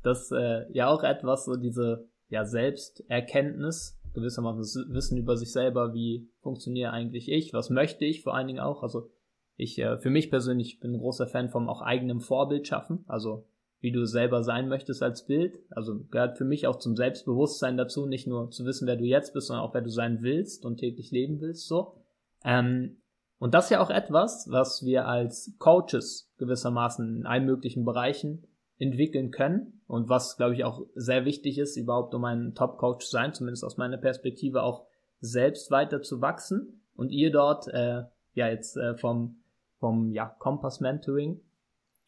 [0.02, 6.28] Das äh, ja auch etwas, so diese ja, Selbsterkenntnis, gewissermaßen Wissen über sich selber, wie
[6.40, 8.82] funktioniere eigentlich ich, was möchte ich vor allen Dingen auch.
[8.82, 9.10] Also
[9.56, 13.46] ich, äh, für mich persönlich bin ein großer Fan vom auch eigenem Vorbild schaffen, also
[13.80, 15.58] wie du selber sein möchtest als Bild.
[15.70, 19.34] Also gehört für mich auch zum Selbstbewusstsein dazu, nicht nur zu wissen, wer du jetzt
[19.34, 21.96] bist, sondern auch wer du sein willst und täglich leben willst, so.
[22.44, 22.98] Ähm,
[23.38, 28.46] und das ist ja auch etwas, was wir als Coaches gewissermaßen in allen möglichen Bereichen
[28.78, 33.10] entwickeln können und was, glaube ich, auch sehr wichtig ist, überhaupt um ein Top-Coach zu
[33.10, 34.86] sein, zumindest aus meiner Perspektive auch
[35.18, 39.41] selbst weiter zu wachsen und ihr dort, äh, ja, jetzt äh, vom,
[39.82, 41.40] vom ja, Kompass Mentoring,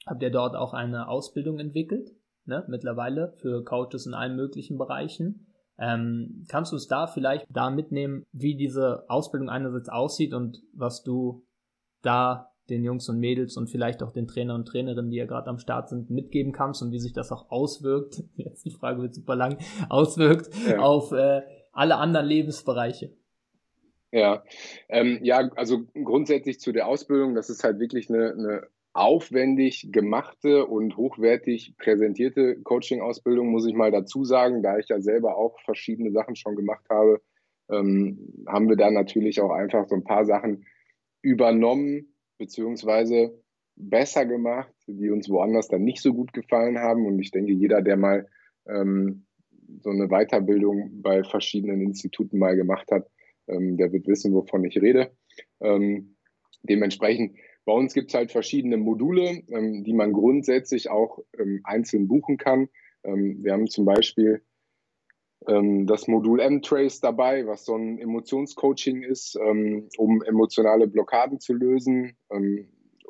[0.07, 2.13] habt ihr dort auch eine Ausbildung entwickelt
[2.47, 5.47] ne, mittlerweile für Coaches in allen möglichen Bereichen.
[5.77, 11.03] Ähm, kannst du uns da vielleicht da mitnehmen, wie diese Ausbildung einerseits aussieht und was
[11.03, 11.45] du
[12.03, 15.51] da den Jungs und Mädels und vielleicht auch den Trainer und Trainerinnen, die ja gerade
[15.51, 19.15] am Start sind, mitgeben kannst und wie sich das auch auswirkt, jetzt die Frage wird
[19.15, 19.59] super lang,
[19.89, 20.79] auswirkt ja.
[20.79, 23.13] auf äh, alle anderen Lebensbereiche.
[24.15, 24.45] Ja,
[24.89, 30.67] ähm, ja, also grundsätzlich zu der Ausbildung, das ist halt wirklich eine, eine aufwendig gemachte
[30.67, 36.13] und hochwertig präsentierte Coaching-Ausbildung, muss ich mal dazu sagen, da ich ja selber auch verschiedene
[36.13, 37.23] Sachen schon gemacht habe,
[37.69, 40.65] ähm, haben wir da natürlich auch einfach so ein paar Sachen
[41.21, 43.43] übernommen, beziehungsweise
[43.75, 47.05] besser gemacht, die uns woanders dann nicht so gut gefallen haben.
[47.05, 48.29] Und ich denke, jeder, der mal
[48.69, 49.27] ähm,
[49.81, 53.09] so eine Weiterbildung bei verschiedenen Instituten mal gemacht hat,
[53.49, 55.13] ähm, der wird wissen, wovon ich rede.
[55.61, 56.17] Ähm,
[56.63, 62.09] dementsprechend, bei uns gibt es halt verschiedene Module, ähm, die man grundsätzlich auch ähm, einzeln
[62.09, 62.69] buchen kann.
[63.05, 64.43] Ähm, wir haben zum Beispiel
[65.47, 72.17] ähm, das Modul M-Trace dabei, was so ein Emotionscoaching ist, um emotionale Blockaden zu lösen,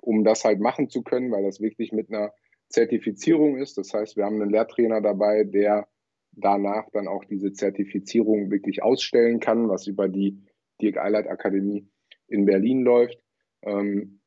[0.00, 2.32] um das halt machen zu können, weil das wirklich mit einer
[2.68, 3.78] Zertifizierung ist.
[3.78, 5.86] Das heißt, wir haben einen Lehrtrainer dabei, der
[6.36, 10.42] danach dann auch diese Zertifizierung wirklich ausstellen kann, was über die
[10.80, 11.88] Dirk Eilert Akademie
[12.28, 13.18] in Berlin läuft.
[13.62, 14.20] Ähm,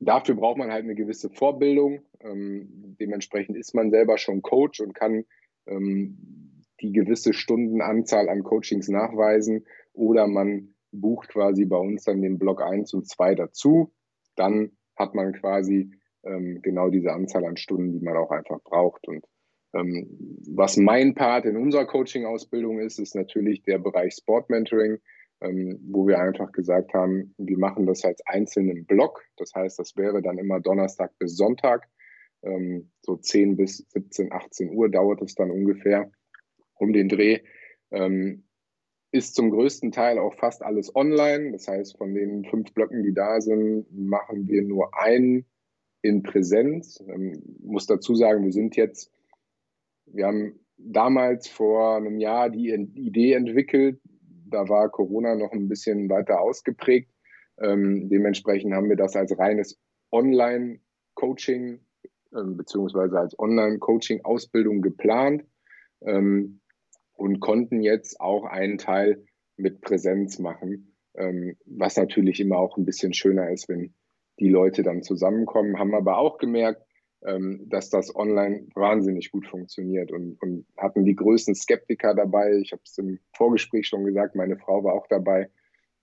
[0.00, 2.00] dafür braucht man halt eine gewisse Vorbildung.
[2.20, 5.24] Ähm, dementsprechend ist man selber schon Coach und kann
[5.66, 12.38] ähm, die gewisse Stundenanzahl an Coachings nachweisen oder man bucht quasi bei uns dann den
[12.38, 13.92] Block 1 und 2 dazu.
[14.36, 15.90] Dann hat man quasi
[16.24, 19.06] ähm, genau diese Anzahl an Stunden, die man auch einfach braucht.
[19.08, 19.24] Und
[19.72, 24.98] was mein Part in unserer Coaching-Ausbildung ist, ist natürlich der Bereich Sport Mentoring,
[25.40, 29.24] ähm, wo wir einfach gesagt haben, wir machen das als einzelnen Block.
[29.36, 31.86] Das heißt, das wäre dann immer Donnerstag bis Sonntag.
[32.42, 36.10] Ähm, so 10 bis 17, 18 Uhr dauert es dann ungefähr
[36.74, 37.40] um den Dreh.
[39.10, 41.50] ist zum größten Teil auch fast alles online.
[41.52, 45.46] Das heißt, von den fünf Blöcken, die da sind, machen wir nur einen
[46.02, 47.02] in Präsenz.
[47.08, 49.10] Ähm, muss dazu sagen, wir sind jetzt
[50.12, 54.00] wir haben damals vor einem Jahr die Idee entwickelt.
[54.50, 57.10] Da war Corona noch ein bisschen weiter ausgeprägt.
[57.60, 59.78] Ähm, dementsprechend haben wir das als reines
[60.12, 61.80] Online-Coaching
[62.36, 65.44] ähm, beziehungsweise als Online-Coaching-Ausbildung geplant
[66.02, 66.60] ähm,
[67.14, 69.24] und konnten jetzt auch einen Teil
[69.56, 73.94] mit Präsenz machen, ähm, was natürlich immer auch ein bisschen schöner ist, wenn
[74.38, 75.78] die Leute dann zusammenkommen.
[75.78, 76.82] Haben aber auch gemerkt,
[77.20, 82.58] dass das online wahnsinnig gut funktioniert und, und hatten die größten Skeptiker dabei.
[82.62, 85.50] Ich habe es im Vorgespräch schon gesagt, meine Frau war auch dabei,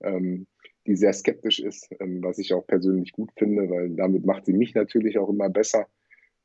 [0.01, 0.45] ähm,
[0.87, 4.53] die sehr skeptisch ist, ähm, was ich auch persönlich gut finde, weil damit macht sie
[4.53, 5.87] mich natürlich auch immer besser,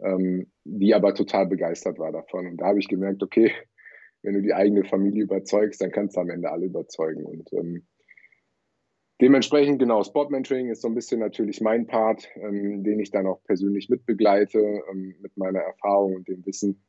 [0.00, 2.46] ähm, die aber total begeistert war davon.
[2.46, 3.52] Und da habe ich gemerkt, okay,
[4.22, 7.24] wenn du die eigene Familie überzeugst, dann kannst du am Ende alle überzeugen.
[7.24, 7.86] Und ähm,
[9.20, 13.42] Dementsprechend, genau, Sportmentoring ist so ein bisschen natürlich mein Part, ähm, den ich dann auch
[13.44, 16.82] persönlich mitbegleite ähm, mit meiner Erfahrung und dem Wissen.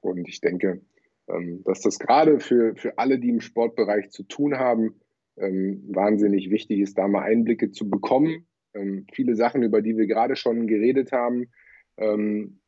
[0.00, 0.80] Und ich denke,
[1.28, 4.94] ähm, dass das gerade für, für alle, die im Sportbereich zu tun haben,
[5.36, 8.46] ähm, wahnsinnig wichtig ist, da mal Einblicke zu bekommen.
[8.72, 11.50] Ähm, viele Sachen, über die wir gerade schon geredet haben,
[11.98, 12.60] ähm,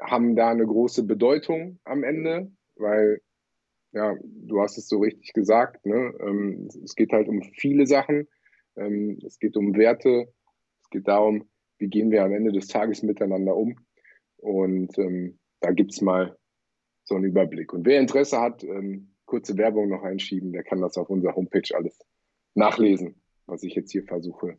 [0.00, 3.20] haben da eine große Bedeutung am Ende, weil
[3.92, 6.68] ja, du hast es so richtig gesagt, ne?
[6.84, 8.28] es geht halt um viele Sachen
[8.76, 10.32] ähm, es geht um Werte.
[10.82, 11.48] Es geht darum,
[11.78, 13.76] wie gehen wir am Ende des Tages miteinander um.
[14.36, 16.36] Und ähm, da gibt es mal
[17.04, 17.72] so einen Überblick.
[17.72, 21.74] Und wer Interesse hat, ähm, kurze Werbung noch einschieben, der kann das auf unserer Homepage
[21.74, 21.98] alles
[22.54, 24.58] nachlesen, was ich jetzt hier versuche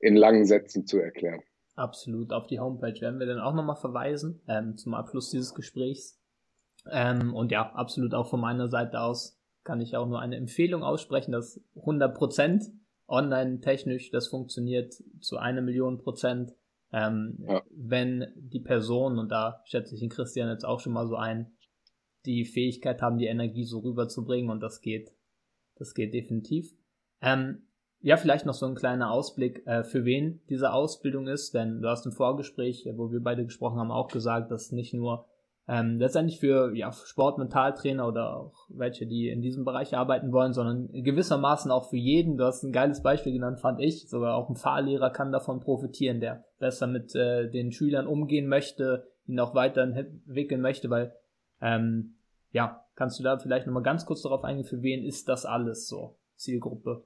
[0.00, 1.42] in langen Sätzen zu erklären.
[1.76, 2.32] Absolut.
[2.32, 6.20] Auf die Homepage werden wir dann auch nochmal verweisen ähm, zum Abschluss dieses Gesprächs.
[6.90, 10.82] Ähm, und ja, absolut auch von meiner Seite aus kann ich auch nur eine Empfehlung
[10.82, 12.64] aussprechen, dass 100 Prozent
[13.08, 16.54] online technisch, das funktioniert zu einer Million Prozent.
[16.92, 17.62] Ähm, ja.
[17.70, 21.52] Wenn die Person, und da schätze ich den Christian jetzt auch schon mal so ein,
[22.24, 25.12] die Fähigkeit haben, die Energie so rüberzubringen und das geht,
[25.76, 26.74] das geht definitiv.
[27.20, 27.62] Ähm,
[28.00, 31.88] ja, vielleicht noch so ein kleiner Ausblick, äh, für wen diese Ausbildung ist, denn du
[31.88, 35.26] hast im Vorgespräch, wo wir beide gesprochen haben, auch gesagt, dass nicht nur
[35.68, 40.88] ähm, letztendlich für ja, Sportmentaltrainer oder auch welche, die in diesem Bereich arbeiten wollen, sondern
[40.90, 42.38] gewissermaßen auch für jeden.
[42.38, 44.08] Du hast ein geiles Beispiel genannt, fand ich.
[44.08, 49.08] Sogar auch ein Fahrlehrer kann davon profitieren, der besser mit äh, den Schülern umgehen möchte,
[49.26, 51.14] ihn auch weiterentwickeln möchte, weil
[51.60, 52.14] ähm,
[52.50, 55.86] ja, kannst du da vielleicht nochmal ganz kurz darauf eingehen, für wen ist das alles
[55.86, 56.17] so?
[56.38, 57.04] Zielgruppe?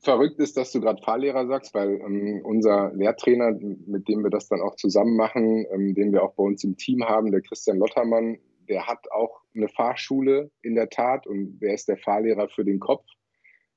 [0.00, 4.48] Verrückt ist, dass du gerade Fahrlehrer sagst, weil ähm, unser Lehrtrainer, mit dem wir das
[4.48, 7.78] dann auch zusammen machen, ähm, den wir auch bei uns im Team haben, der Christian
[7.78, 12.64] Lottermann, der hat auch eine Fahrschule in der Tat und der ist der Fahrlehrer für
[12.64, 13.06] den Kopf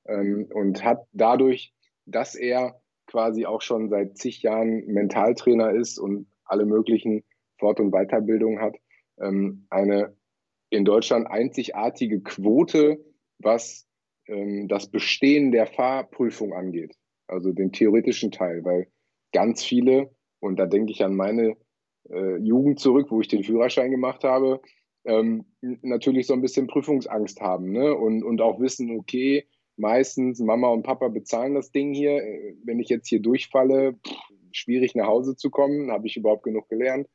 [0.06, 1.72] ähm, und hat dadurch,
[2.06, 7.24] dass er quasi auch schon seit zig Jahren Mentaltrainer ist und alle möglichen
[7.58, 8.76] Fort- und Weiterbildungen hat,
[9.18, 10.16] ähm, eine
[10.70, 13.04] in Deutschland einzigartige Quote,
[13.38, 13.85] was
[14.28, 16.94] ähm, das Bestehen der Fahrprüfung angeht,
[17.28, 18.88] also den theoretischen Teil, weil
[19.32, 20.10] ganz viele,
[20.40, 21.56] und da denke ich an meine
[22.10, 24.60] äh, Jugend zurück, wo ich den Führerschein gemacht habe,
[25.04, 27.94] ähm, natürlich so ein bisschen Prüfungsangst haben ne?
[27.94, 29.46] und, und auch wissen, okay,
[29.76, 32.22] meistens Mama und Papa bezahlen das Ding hier.
[32.22, 34.16] Äh, wenn ich jetzt hier durchfalle, pff,
[34.52, 37.08] schwierig nach Hause zu kommen, habe ich überhaupt genug gelernt.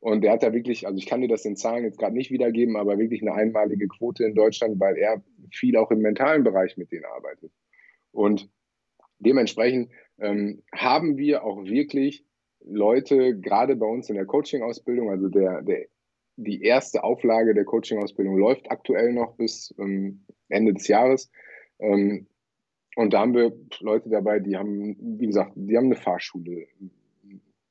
[0.00, 2.30] Und der hat da wirklich, also ich kann dir das in Zahlen jetzt gerade nicht
[2.30, 5.22] wiedergeben, aber wirklich eine einmalige Quote in Deutschland, weil er
[5.52, 7.52] viel auch im mentalen Bereich mit denen arbeitet.
[8.12, 8.50] Und
[9.18, 12.24] dementsprechend ähm, haben wir auch wirklich
[12.64, 15.86] Leute, gerade bei uns in der Coaching-Ausbildung, also der, der,
[16.36, 21.30] die erste Auflage der Coaching-Ausbildung läuft aktuell noch bis ähm, Ende des Jahres.
[21.78, 22.26] Ähm,
[22.96, 26.66] und da haben wir Leute dabei, die haben, wie gesagt, die haben eine Fahrschule,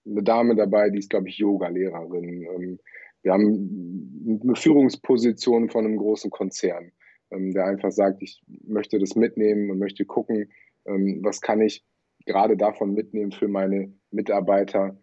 [0.05, 2.43] eine Dame dabei, die ist, glaube ich, Yoga-Lehrerin.
[2.43, 2.79] Ähm,
[3.23, 6.91] wir haben eine Führungsposition von einem großen Konzern,
[7.31, 10.51] ähm, der einfach sagt, ich möchte das mitnehmen und möchte gucken,
[10.85, 11.83] ähm, was kann ich
[12.25, 14.99] gerade davon mitnehmen für meine Mitarbeiter,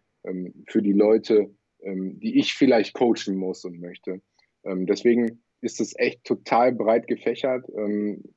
[0.69, 4.21] für die Leute, die ich vielleicht coachen muss und möchte.
[4.65, 7.65] deswegen ist es echt total breit gefächert.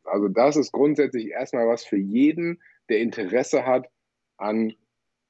[0.03, 3.89] also das ist grundsätzlich erstmal was für jeden, der Interesse hat
[4.38, 4.73] an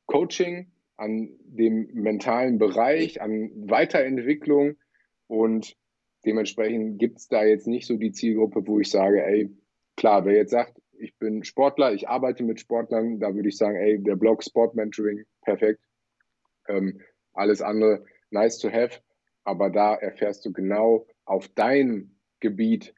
[0.07, 4.77] Coaching, an dem mentalen Bereich, an Weiterentwicklung
[5.27, 5.75] und
[6.27, 9.49] dementsprechend gibt es da jetzt nicht so die Zielgruppe, wo ich sage, ey,
[9.95, 13.77] klar, wer jetzt sagt, ich bin Sportler, ich arbeite mit Sportlern, da würde ich sagen,
[13.77, 15.79] ey, der Blog Sport Mentoring, perfekt.
[16.67, 16.99] Ähm,
[17.33, 18.99] alles andere, nice to have,
[19.43, 22.93] aber da erfährst du genau auf dein Gebiet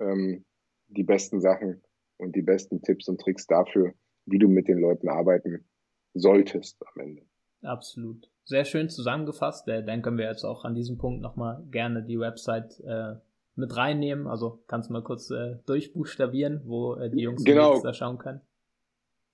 [0.00, 0.44] ähm,
[0.88, 1.82] die besten Sachen
[2.16, 3.92] und die besten Tipps und Tricks dafür,
[4.26, 5.68] wie du mit den Leuten arbeiten
[6.14, 7.22] solltest am Ende.
[7.62, 8.31] Absolut.
[8.44, 9.68] Sehr schön zusammengefasst.
[9.68, 13.14] Äh, dann können wir jetzt auch an diesem Punkt nochmal gerne die Website äh,
[13.54, 14.26] mit reinnehmen.
[14.26, 17.80] Also kannst du mal kurz äh, durchbuchstabieren, wo äh, die Jungs genau.
[17.80, 18.40] da schauen können.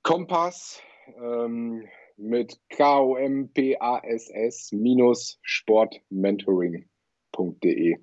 [0.03, 0.83] Kompass
[1.17, 7.97] ähm, mit K-O-M-P-A-S-S minus sportmentoring.de.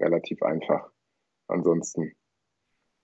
[0.00, 0.90] Relativ einfach.
[1.46, 2.16] Ansonsten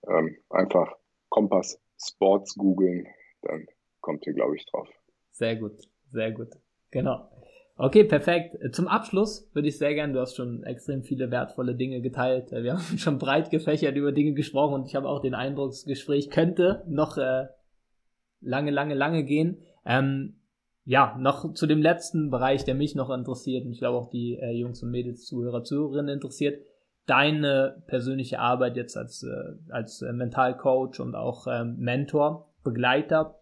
[0.07, 0.95] ähm, einfach
[1.29, 3.07] Kompass Sports googeln,
[3.41, 3.67] dann
[4.01, 4.89] kommt ihr, glaube ich, drauf.
[5.31, 5.81] Sehr gut.
[6.07, 6.49] Sehr gut.
[6.95, 7.29] Genau.
[7.75, 8.55] Okay, perfekt.
[8.73, 12.51] Zum Abschluss würde ich sehr gerne, du hast schon extrem viele wertvolle Dinge geteilt.
[12.51, 15.83] Wir haben schon breit gefächert über Dinge gesprochen und ich habe auch den Eindruck, das
[15.83, 17.47] Gespräch könnte noch äh,
[18.39, 19.57] lange, lange, lange gehen.
[19.85, 20.39] Ähm,
[20.85, 24.37] ja, noch zu dem letzten Bereich, der mich noch interessiert und ich glaube auch die
[24.37, 26.63] äh, Jungs und Mädels, Zuhörer, Zuhörerinnen interessiert.
[27.07, 33.37] Deine persönliche Arbeit jetzt als, äh, als äh, Mentalcoach und auch ähm, Mentor, Begleiter.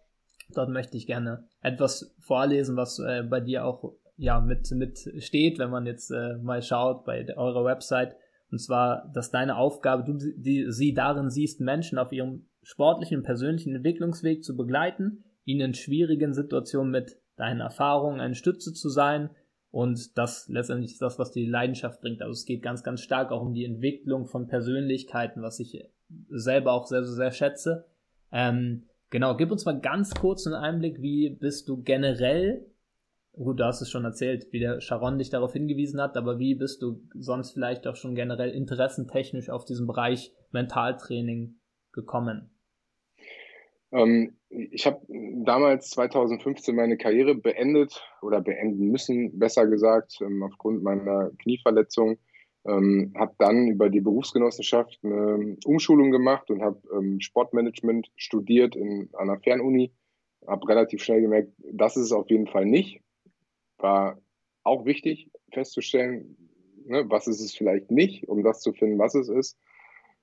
[0.52, 5.58] Dort möchte ich gerne etwas vorlesen, was äh, bei dir auch ja mit mit steht,
[5.58, 8.14] wenn man jetzt äh, mal schaut bei eurer Website.
[8.52, 13.74] Und zwar, dass deine Aufgabe, du die, sie darin siehst, Menschen auf ihrem sportlichen persönlichen
[13.74, 19.30] Entwicklungsweg zu begleiten, ihnen in schwierigen Situationen mit deinen Erfahrungen eine Stütze zu sein.
[19.70, 22.22] Und das letztendlich ist das, was die Leidenschaft bringt.
[22.22, 25.82] Also es geht ganz, ganz stark auch um die Entwicklung von Persönlichkeiten, was ich
[26.28, 27.86] selber auch sehr, sehr, sehr schätze.
[28.30, 28.84] Ähm,
[29.14, 32.66] Genau, gib uns mal ganz kurz einen Einblick, wie bist du generell,
[33.32, 36.56] gut, du hast es schon erzählt, wie der Sharon dich darauf hingewiesen hat, aber wie
[36.56, 41.54] bist du sonst vielleicht auch schon generell interessentechnisch auf diesen Bereich Mentaltraining
[41.92, 42.50] gekommen?
[43.92, 45.00] Ähm, ich habe
[45.44, 52.18] damals 2015 meine Karriere beendet oder beenden müssen, besser gesagt, ähm, aufgrund meiner Knieverletzung
[52.66, 59.10] ähm, habe dann über die Berufsgenossenschaft eine Umschulung gemacht und habe ähm, Sportmanagement studiert in
[59.14, 59.92] einer Fernuni.
[60.46, 63.02] Habe relativ schnell gemerkt, das ist es auf jeden Fall nicht.
[63.78, 64.18] War
[64.62, 66.36] auch wichtig festzustellen,
[66.86, 69.58] ne, was ist es vielleicht nicht, um das zu finden, was es ist.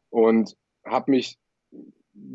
[0.09, 1.39] Und habe mich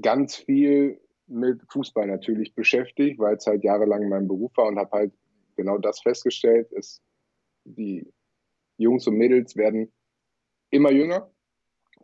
[0.01, 4.91] ganz viel mit Fußball natürlich beschäftigt, weil es halt jahrelang mein Beruf war und habe
[4.93, 5.13] halt
[5.57, 7.03] genau das festgestellt, ist
[7.65, 8.07] die
[8.79, 9.93] Jungs und Mädels werden
[10.71, 11.31] immer jünger.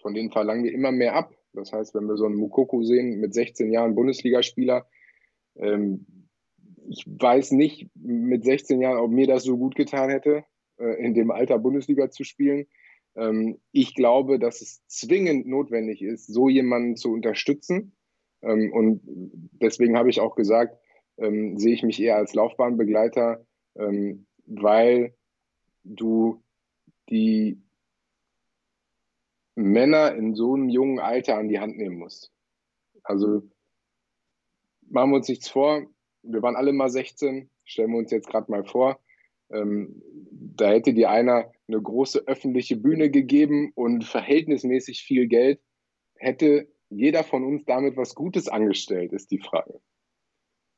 [0.00, 1.34] Von denen verlangen wir immer mehr ab.
[1.52, 4.86] Das heißt, wenn wir so einen Mukoko sehen mit 16 Jahren Bundesligaspieler,
[5.56, 6.06] ähm,
[6.88, 10.44] ich weiß nicht mit 16 Jahren, ob mir das so gut getan hätte,
[10.78, 12.66] äh, in dem Alter Bundesliga zu spielen.
[13.14, 17.94] Ähm, ich glaube, dass es zwingend notwendig ist, so jemanden zu unterstützen.
[18.42, 20.76] Ähm, und deswegen habe ich auch gesagt,
[21.18, 23.44] ähm, sehe ich mich eher als Laufbahnbegleiter,
[23.76, 25.14] ähm, weil
[25.84, 26.42] du
[27.10, 27.60] die
[29.54, 32.32] Männer in so einem jungen Alter an die Hand nehmen musst.
[33.02, 33.42] Also
[34.88, 35.86] machen wir uns nichts vor,
[36.22, 39.00] wir waren alle mal 16, stellen wir uns jetzt gerade mal vor,
[39.50, 45.60] ähm, da hätte dir einer eine große öffentliche Bühne gegeben und verhältnismäßig viel Geld,
[46.16, 49.80] hätte jeder von uns damit was Gutes angestellt, ist die Frage.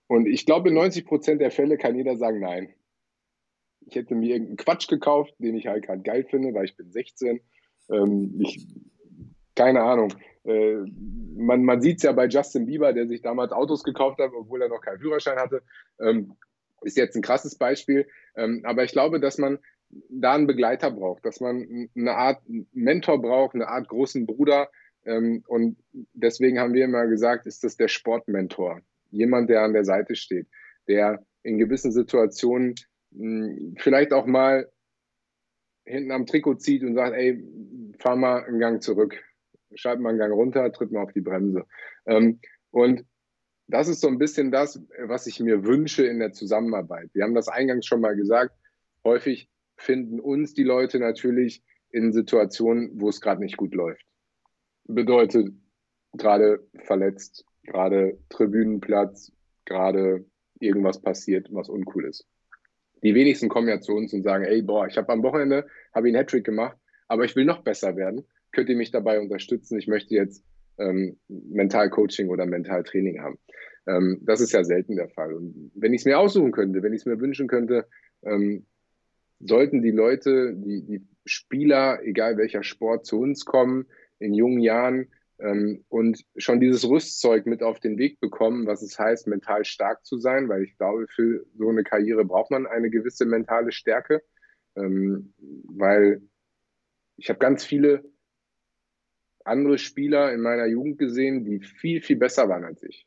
[0.06, 2.72] Und ich glaube, in 90 Prozent der Fälle kann jeder sagen, nein.
[3.86, 6.90] Ich hätte mir irgendeinen Quatsch gekauft, den ich halt gerade geil finde, weil ich bin
[6.90, 7.40] 16.
[7.90, 8.66] Ähm, ich,
[9.54, 10.12] keine Ahnung.
[10.44, 10.76] Äh,
[11.36, 14.62] man man sieht es ja bei Justin Bieber, der sich damals Autos gekauft hat, obwohl
[14.62, 15.62] er noch keinen Führerschein hatte.
[16.00, 16.36] Ähm,
[16.82, 18.06] ist jetzt ein krasses Beispiel.
[18.36, 19.58] Ähm, aber ich glaube, dass man
[20.08, 24.70] da einen Begleiter braucht, dass man eine Art Mentor braucht, eine Art großen Bruder.
[25.04, 25.76] Ähm, und
[26.12, 28.80] deswegen haben wir immer gesagt, ist das der Sportmentor.
[29.10, 30.46] Jemand, der an der Seite steht,
[30.88, 32.74] der in gewissen Situationen
[33.12, 34.68] hm, vielleicht auch mal
[35.84, 37.42] hinten am Trikot zieht und sagt, ey,
[37.98, 39.22] fahr mal einen Gang zurück,
[39.74, 41.64] schalt mal einen Gang runter, tritt mal auf die Bremse.
[42.06, 43.04] Ähm, und
[43.66, 47.10] das ist so ein bisschen das, was ich mir wünsche in der Zusammenarbeit.
[47.14, 48.54] Wir haben das eingangs schon mal gesagt.
[49.04, 54.04] Häufig finden uns die Leute natürlich in Situationen, wo es gerade nicht gut läuft.
[54.84, 55.52] Bedeutet
[56.12, 59.32] gerade verletzt, gerade Tribünenplatz,
[59.64, 60.26] gerade
[60.58, 62.26] irgendwas passiert, was uncool ist.
[63.04, 66.08] Die wenigsten kommen ja zu uns und sagen, ey, boah, ich habe am Wochenende habe
[66.08, 66.76] einen Hattrick gemacht,
[67.06, 68.24] aber ich will noch besser werden.
[68.52, 69.78] Könnt ihr mich dabei unterstützen?
[69.78, 70.42] Ich möchte jetzt
[70.78, 73.38] ähm, Mentalcoaching oder Mentaltraining haben.
[73.86, 75.34] Ähm, das ist ja selten der Fall.
[75.34, 77.86] Und wenn ich es mir aussuchen könnte, wenn ich es mir wünschen könnte,
[78.22, 78.64] ähm,
[79.38, 83.86] sollten die Leute, die, die Spieler, egal welcher Sport, zu uns kommen
[84.18, 85.08] in jungen Jahren
[85.88, 90.16] und schon dieses Rüstzeug mit auf den Weg bekommen, was es heißt, mental stark zu
[90.16, 94.22] sein, weil ich glaube, für so eine Karriere braucht man eine gewisse mentale Stärke,
[94.74, 95.34] ähm,
[95.64, 96.22] weil
[97.16, 98.04] ich habe ganz viele
[99.44, 103.06] andere Spieler in meiner Jugend gesehen, die viel, viel besser waren als ich,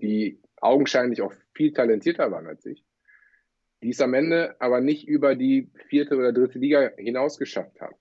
[0.00, 2.84] die augenscheinlich auch viel talentierter waren als ich,
[3.82, 7.96] die es am Ende aber nicht über die vierte oder dritte Liga hinaus geschafft haben.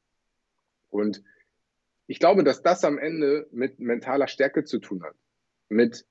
[0.89, 1.23] Und
[2.07, 5.15] ich glaube, dass das am Ende mit mentaler Stärke zu tun hat.
[5.69, 6.05] Mit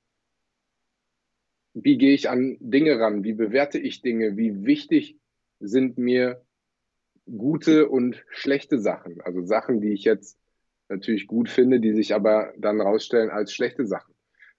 [1.74, 5.18] wie gehe ich an Dinge ran, wie bewerte ich Dinge, wie wichtig
[5.60, 6.42] sind mir
[7.26, 9.20] gute und schlechte Sachen.
[9.20, 10.38] Also Sachen, die ich jetzt
[10.88, 14.14] natürlich gut finde, die sich aber dann rausstellen als schlechte Sachen.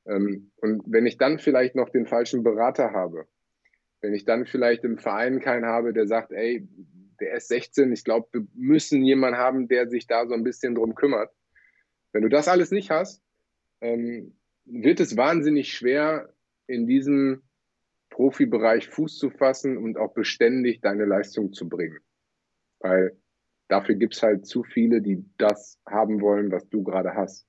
[0.06, 3.26] Ähm, und wenn ich dann vielleicht noch den falschen Berater habe,
[4.02, 6.68] wenn ich dann vielleicht im Verein keinen habe, der sagt, ey,
[7.20, 10.76] der ist 16, ich glaube, wir müssen jemanden haben, der sich da so ein bisschen
[10.76, 11.32] drum kümmert.
[12.11, 13.22] Wenn du das alles nicht hast,
[13.82, 16.34] ähm, wird es wahnsinnig schwer,
[16.68, 17.43] in diesem
[18.09, 21.99] Profibereich Fuß zu fassen und auch beständig deine Leistung zu bringen.
[22.80, 23.18] Weil
[23.68, 27.47] dafür gibt es halt zu viele, die das haben wollen, was du gerade hast.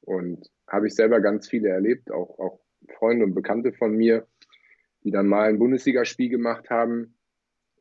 [0.00, 2.60] Und habe ich selber ganz viele erlebt, auch, auch
[2.98, 4.26] Freunde und Bekannte von mir,
[5.02, 7.13] die dann mal ein Bundesligaspiel gemacht haben,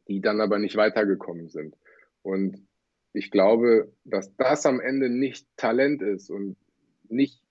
[0.07, 1.75] die dann aber nicht weitergekommen sind.
[2.21, 2.65] Und
[3.13, 6.57] ich glaube, dass das am Ende nicht Talent ist und
[7.07, 7.41] nicht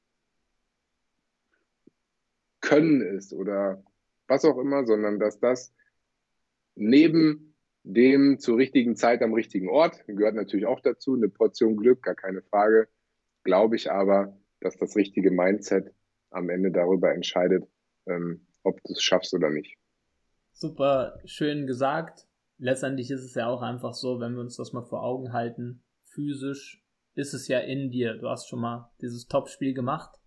[2.61, 3.82] Können ist oder
[4.28, 5.74] was auch immer, sondern dass das
[6.74, 10.05] neben dem zur richtigen Zeit am richtigen Ort.
[10.07, 12.88] Gehört natürlich auch dazu, eine Portion Glück, gar keine Frage.
[13.44, 15.92] Glaube ich aber, dass das richtige Mindset
[16.30, 17.68] am Ende darüber entscheidet,
[18.07, 19.76] ähm, ob du es schaffst oder nicht.
[20.53, 22.26] Super schön gesagt.
[22.63, 25.83] Letztendlich ist es ja auch einfach so, wenn wir uns das mal vor Augen halten,
[26.05, 26.81] physisch
[27.17, 28.15] ist es ja in dir.
[28.15, 30.21] Du hast schon mal dieses Topspiel gemacht.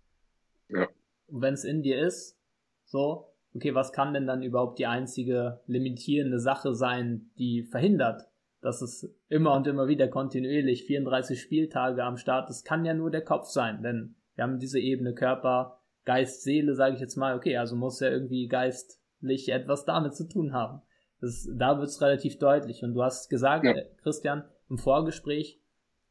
[0.68, 0.86] Ja.
[1.28, 2.38] Und wenn es in dir ist,
[2.84, 8.28] so, okay, was kann denn dann überhaupt die einzige limitierende Sache sein, die verhindert,
[8.60, 13.10] dass es immer und immer wieder kontinuierlich 34 Spieltage am Start, das kann ja nur
[13.10, 17.34] der Kopf sein, denn wir haben diese Ebene Körper, Geist, Seele, sage ich jetzt mal,
[17.34, 20.82] okay, also muss ja irgendwie geistlich etwas damit zu tun haben.
[21.20, 22.82] Das, da wird es relativ deutlich.
[22.82, 23.72] Und du hast gesagt, ja.
[23.72, 25.60] Äh, Christian, im Vorgespräch,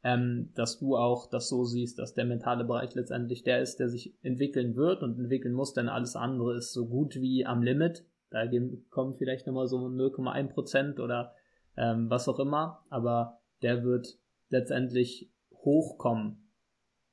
[0.04, 3.90] ähm, dass du auch das so siehst, dass der mentale Bereich letztendlich der ist, der
[3.90, 8.06] sich entwickeln wird und entwickeln muss, denn alles andere ist so gut wie am Limit.
[8.30, 8.44] Da
[8.90, 11.34] kommen vielleicht nochmal so 0,1 Prozent oder
[11.78, 14.18] ähm, was auch immer, aber der wird
[14.50, 16.52] letztendlich hochkommen.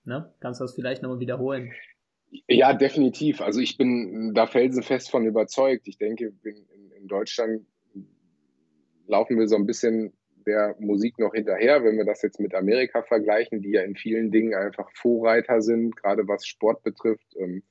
[0.05, 0.33] Ne?
[0.41, 1.73] Kannst du das vielleicht nochmal wiederholen?
[2.49, 3.41] Ja, definitiv.
[3.41, 5.87] Also ich bin da felsenfest von überzeugt.
[5.87, 7.67] Ich denke, in, in Deutschland
[9.13, 10.13] laufen wir so ein bisschen
[10.47, 14.31] der Musik noch hinterher, wenn wir das jetzt mit Amerika vergleichen, die ja in vielen
[14.31, 17.37] Dingen einfach Vorreiter sind, gerade was Sport betrifft.
[17.39, 17.63] Ähm,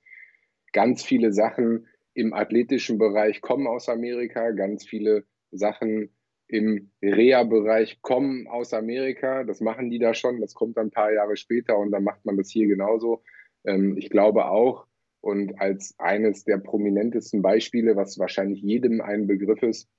[0.71, 6.11] ganz viele Sachen im athletischen Bereich kommen aus Amerika, ganz viele Sachen
[6.47, 9.43] im Reha-Bereich kommen aus Amerika.
[9.43, 12.23] Das machen die da schon, das kommt dann ein paar Jahre später und dann macht
[12.25, 13.23] man das hier genauso.
[13.65, 14.85] Ähm, ich glaube auch,
[15.21, 19.89] und als eines der prominentesten Beispiele, was wahrscheinlich jedem ein Begriff ist,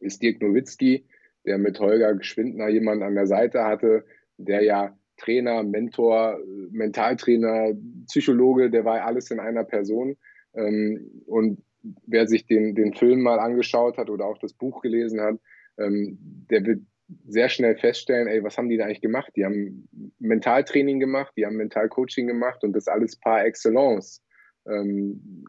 [0.00, 1.06] ist Dirk Nowitzki,
[1.44, 4.04] der mit Holger Geschwindner jemanden an der Seite hatte,
[4.38, 6.38] der ja Trainer, Mentor,
[6.70, 7.72] Mentaltrainer,
[8.06, 10.16] Psychologe, der war alles in einer Person.
[10.54, 11.62] Ähm, und
[12.06, 15.36] wer sich den, den Film mal angeschaut hat oder auch das Buch gelesen hat,
[15.78, 16.18] ähm,
[16.50, 16.82] der wird
[17.26, 19.30] sehr schnell feststellen, ey, was haben die da eigentlich gemacht?
[19.36, 19.88] Die haben
[20.18, 24.22] Mentaltraining gemacht, die haben Mentalcoaching gemacht und das alles par excellence.
[24.66, 25.44] Ähm,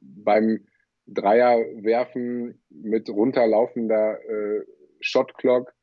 [1.06, 4.66] beim Dreierwerfen mit runterlaufender äh,
[5.00, 5.74] Shotclock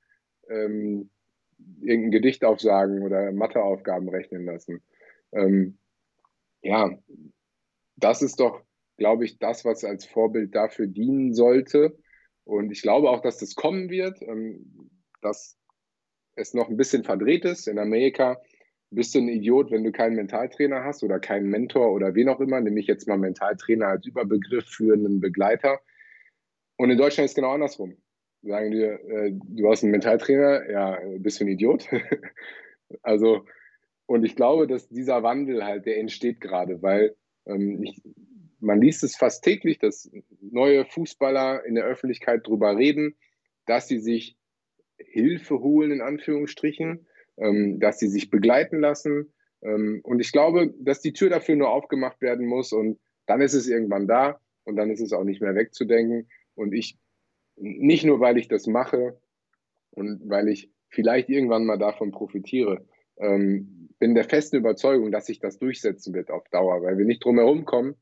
[0.48, 1.10] ähm,
[1.80, 4.82] irgendein Gedicht aufsagen oder Matheaufgaben rechnen lassen.
[5.32, 5.78] Ähm,
[6.62, 6.90] ja,
[7.96, 8.62] das ist doch,
[8.96, 11.96] glaube ich, das, was als Vorbild dafür dienen sollte.
[12.44, 15.56] Und ich glaube auch, dass das kommen wird, ähm, dass
[16.34, 17.68] es noch ein bisschen verdreht ist.
[17.68, 18.40] In Amerika
[18.94, 22.40] bist du ein Idiot, wenn du keinen Mentaltrainer hast oder keinen Mentor oder wen auch
[22.40, 22.60] immer.
[22.60, 25.80] Nehme ich jetzt mal Mentaltrainer als Überbegriff für einen Begleiter.
[26.76, 27.96] Und in Deutschland ist es genau andersrum
[28.42, 31.88] sagen dir, äh, du hast einen Mentaltrainer, ja, bist du ein Idiot.
[33.02, 33.46] also,
[34.06, 37.16] und ich glaube, dass dieser Wandel halt, der entsteht gerade, weil
[37.46, 38.02] ähm, ich,
[38.60, 43.16] man liest es fast täglich, dass neue Fußballer in der Öffentlichkeit darüber reden,
[43.66, 44.36] dass sie sich
[44.98, 49.32] Hilfe holen, in Anführungsstrichen, dass sie sich begleiten lassen.
[49.62, 53.54] Ähm, und ich glaube, dass die Tür dafür nur aufgemacht werden muss und dann ist
[53.54, 56.28] es irgendwann da und dann ist es auch nicht mehr wegzudenken.
[56.54, 56.98] Und ich
[57.56, 59.18] nicht nur, weil ich das mache
[59.90, 62.84] und weil ich vielleicht irgendwann mal davon profitiere,
[63.18, 67.24] ähm, bin der festen Überzeugung, dass sich das durchsetzen wird auf Dauer, weil wir nicht
[67.24, 67.94] drum herum kommen.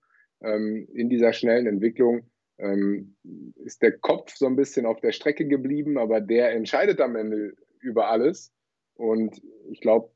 [0.42, 3.16] Ähm, in dieser schnellen Entwicklung ähm,
[3.56, 7.54] ist der Kopf so ein bisschen auf der Strecke geblieben, aber der entscheidet am Ende
[7.80, 8.52] über alles.
[9.00, 9.40] Und
[9.70, 10.10] ich glaube,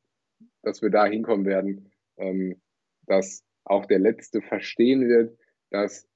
[0.62, 2.60] dass wir da hinkommen werden, ähm,
[3.06, 5.38] dass auch der Letzte verstehen wird,
[5.70, 6.06] dass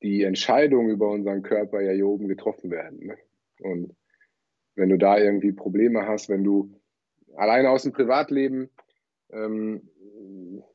[0.00, 3.04] die Entscheidungen über unseren Körper ja hier oben getroffen werden.
[3.04, 3.18] Ne?
[3.58, 3.96] Und
[4.76, 6.80] wenn du da irgendwie Probleme hast, wenn du
[7.34, 8.70] alleine aus dem Privatleben
[9.32, 9.90] ähm,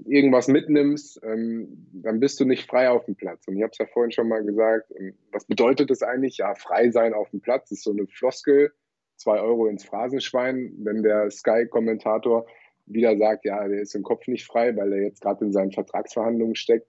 [0.05, 3.47] irgendwas mitnimmst, ähm, dann bist du nicht frei auf dem Platz.
[3.47, 6.37] Und ich habe es ja vorhin schon mal gesagt, ähm, was bedeutet das eigentlich?
[6.37, 8.73] Ja, frei sein auf dem Platz ist so eine Floskel,
[9.19, 12.45] zwei Euro ins Phrasenschwein, wenn der Sky-Kommentator
[12.85, 15.71] wieder sagt, ja, der ist im Kopf nicht frei, weil er jetzt gerade in seinen
[15.71, 16.87] Vertragsverhandlungen steckt.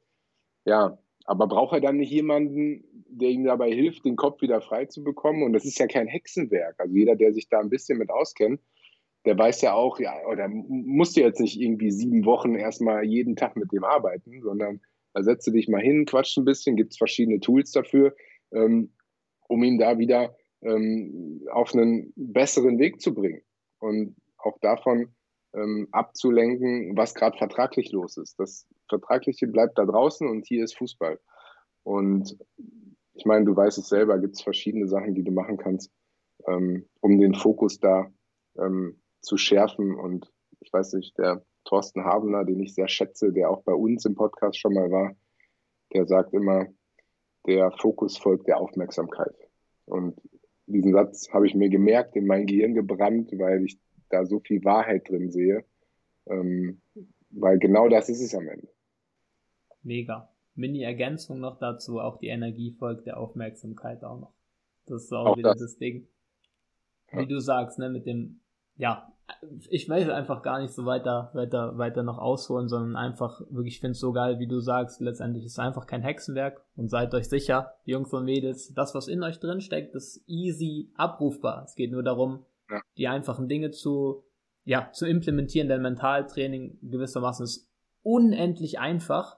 [0.64, 4.86] Ja, aber braucht er dann nicht jemanden, der ihm dabei hilft, den Kopf wieder frei
[4.86, 5.42] zu bekommen?
[5.42, 6.76] Und das ist ja kein Hexenwerk.
[6.78, 8.60] Also jeder, der sich da ein bisschen mit auskennt,
[9.26, 13.36] der weiß ja auch, ja, oder musst du jetzt nicht irgendwie sieben Wochen erstmal jeden
[13.36, 14.80] Tag mit dem arbeiten, sondern
[15.12, 18.14] da setzt du dich mal hin, quatscht ein bisschen, gibt es verschiedene Tools dafür,
[18.52, 18.92] ähm,
[19.48, 23.42] um ihn da wieder ähm, auf einen besseren Weg zu bringen.
[23.78, 25.14] Und auch davon
[25.54, 28.38] ähm, abzulenken, was gerade vertraglich los ist.
[28.38, 31.18] Das Vertragliche bleibt da draußen und hier ist Fußball.
[31.82, 32.36] Und
[33.14, 35.90] ich meine, du weißt es selber, gibt es verschiedene Sachen, die du machen kannst,
[36.46, 38.10] ähm, um den Fokus da
[38.58, 39.94] ähm, zu schärfen.
[39.94, 40.30] Und
[40.60, 44.14] ich weiß nicht, der Thorsten Habener, den ich sehr schätze, der auch bei uns im
[44.14, 45.14] Podcast schon mal war,
[45.92, 46.66] der sagt immer,
[47.46, 49.34] der Fokus folgt der Aufmerksamkeit.
[49.86, 50.20] Und
[50.72, 54.64] diesen Satz habe ich mir gemerkt, in mein Gehirn gebrannt, weil ich da so viel
[54.64, 55.64] Wahrheit drin sehe.
[56.26, 56.80] Ähm,
[57.30, 58.68] weil genau das ist es am Ende.
[59.82, 60.28] Mega.
[60.54, 64.34] Mini-Ergänzung noch dazu, auch die Energie folgt der Aufmerksamkeit auch noch.
[64.86, 66.08] Das ist auch, auch wieder das, das Ding.
[67.12, 67.24] Wie ja.
[67.26, 68.40] du sagst, ne, mit dem,
[68.80, 69.12] ja,
[69.68, 73.80] ich will einfach gar nicht so weiter, weiter, weiter noch ausholen, sondern einfach, wirklich, ich
[73.80, 77.14] finde es so geil, wie du sagst, letztendlich ist es einfach kein Hexenwerk und seid
[77.14, 81.64] euch sicher, Jungs und Mädels, das, was in euch drin steckt, ist easy abrufbar.
[81.64, 82.80] Es geht nur darum, ja.
[82.96, 84.24] die einfachen Dinge zu,
[84.64, 87.70] ja, zu implementieren, denn Mentaltraining gewissermaßen ist
[88.02, 89.36] unendlich einfach.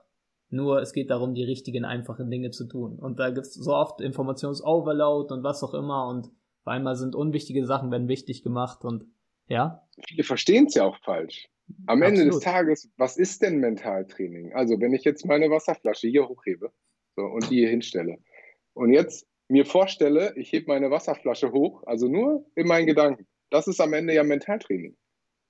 [0.49, 2.97] Nur es geht darum, die richtigen, einfachen Dinge zu tun.
[2.97, 6.27] Und da gibt es so oft Informationsoverload und was auch immer und
[6.63, 9.05] auf einmal sind unwichtige Sachen werden wichtig gemacht und
[9.47, 9.83] ja.
[10.07, 11.47] Viele verstehen es ja auch falsch.
[11.87, 12.19] Am Absolut.
[12.19, 14.53] Ende des Tages, was ist denn Mentaltraining?
[14.53, 16.71] Also, wenn ich jetzt meine Wasserflasche hier hochhebe
[17.15, 18.17] so, und die hier hinstelle
[18.73, 23.27] und jetzt mir vorstelle, ich hebe meine Wasserflasche hoch, also nur in meinen Gedanken.
[23.49, 24.95] Das ist am Ende ja Mentaltraining,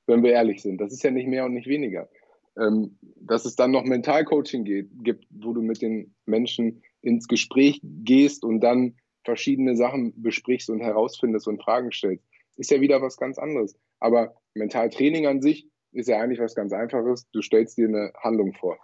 [0.07, 0.79] wenn wir ehrlich sind.
[0.81, 2.09] Das ist ja nicht mehr und nicht weniger.
[2.57, 7.79] Ähm, dass es dann noch Mentalcoaching geht, gibt, wo du mit den Menschen ins Gespräch
[7.81, 12.23] gehst und dann verschiedene Sachen besprichst und herausfindest und Fragen stellst.
[12.57, 13.75] ist ja wieder was ganz anderes.
[14.03, 17.29] Aber Mentaltraining an sich ist ja eigentlich was ganz Einfaches.
[17.31, 18.77] Du stellst dir eine Handlung vor.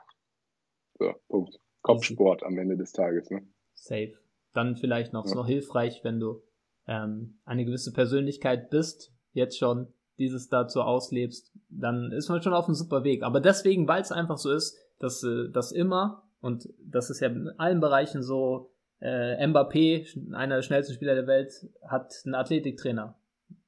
[0.97, 1.59] So, Punkt.
[1.81, 3.29] Kopfsport am Ende des Tages.
[3.29, 3.45] Ne?
[3.73, 4.13] Safe.
[4.53, 5.35] Dann vielleicht noch, ja.
[5.35, 6.41] noch hilfreich, wenn du
[6.87, 12.65] ähm, eine gewisse Persönlichkeit bist, jetzt schon dieses dazu auslebst, dann ist man schon auf
[12.65, 13.23] einem super Weg.
[13.23, 17.27] Aber deswegen, weil es einfach so ist, dass äh, das immer, und das ist ja
[17.27, 21.51] in allen Bereichen so, äh, Mbappé, einer der schnellsten Spieler der Welt,
[21.85, 23.19] hat einen Athletiktrainer.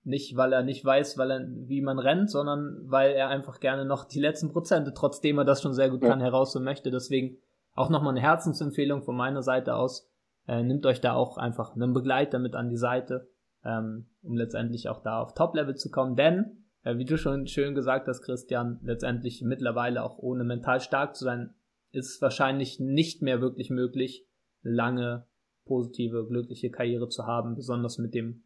[0.04, 3.86] Nicht, weil er nicht weiß, weil er, wie man rennt, sondern weil er einfach gerne
[3.86, 6.26] noch die letzten Prozente, trotzdem er das schon sehr gut kann, ja.
[6.26, 6.90] heraus und möchte.
[6.90, 7.38] Deswegen
[7.76, 10.10] auch nochmal eine Herzensempfehlung von meiner Seite aus.
[10.48, 13.30] Äh, nimmt euch da auch einfach einen Begleiter mit an die Seite,
[13.64, 16.16] ähm, um letztendlich auch da auf Top-Level zu kommen.
[16.16, 21.16] Denn, äh, wie du schon schön gesagt hast, Christian, letztendlich mittlerweile auch ohne mental stark
[21.16, 21.54] zu sein,
[21.92, 24.26] ist wahrscheinlich nicht mehr wirklich möglich,
[24.64, 25.26] lange
[25.66, 28.44] positive, glückliche Karriere zu haben, besonders mit dem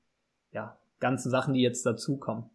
[0.52, 2.50] ja, ganzen Sachen, die jetzt dazukommen.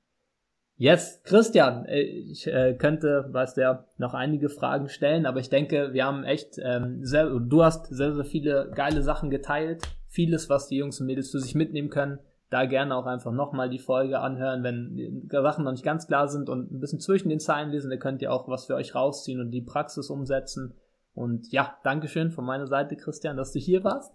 [0.80, 5.50] Yes, Christian, äh, ich äh, könnte, weißt du ja, noch einige Fragen stellen, aber ich
[5.50, 10.48] denke, wir haben echt, ähm, sehr, du hast sehr, sehr viele geile Sachen geteilt, vieles,
[10.48, 12.18] was die Jungs und Mädels für sich mitnehmen können.
[12.48, 16.48] Da gerne auch einfach nochmal die Folge anhören, wenn Sachen noch nicht ganz klar sind
[16.48, 19.38] und ein bisschen zwischen den Zeilen lesen, da könnt ihr auch was für euch rausziehen
[19.38, 20.74] und die Praxis umsetzen.
[21.12, 24.14] Und ja, Dankeschön von meiner Seite, Christian, dass du hier warst.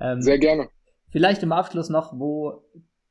[0.00, 0.68] Ähm, sehr gerne.
[1.10, 2.64] Vielleicht im Abschluss noch, wo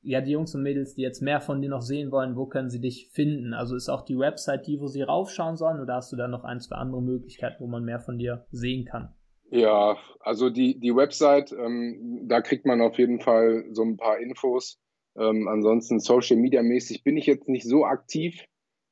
[0.07, 2.69] ja, die Jungs und Mädels, die jetzt mehr von dir noch sehen wollen, wo können
[2.69, 3.53] sie dich finden?
[3.53, 6.45] Also ist auch die Website die, wo sie raufschauen sollen oder hast du da noch
[6.45, 9.13] ein, zwei andere Möglichkeiten, wo man mehr von dir sehen kann?
[9.49, 14.17] Ja, also die, die Website, ähm, da kriegt man auf jeden Fall so ein paar
[14.19, 14.79] Infos.
[15.17, 18.45] Ähm, ansonsten Social Media mäßig bin ich jetzt nicht so aktiv.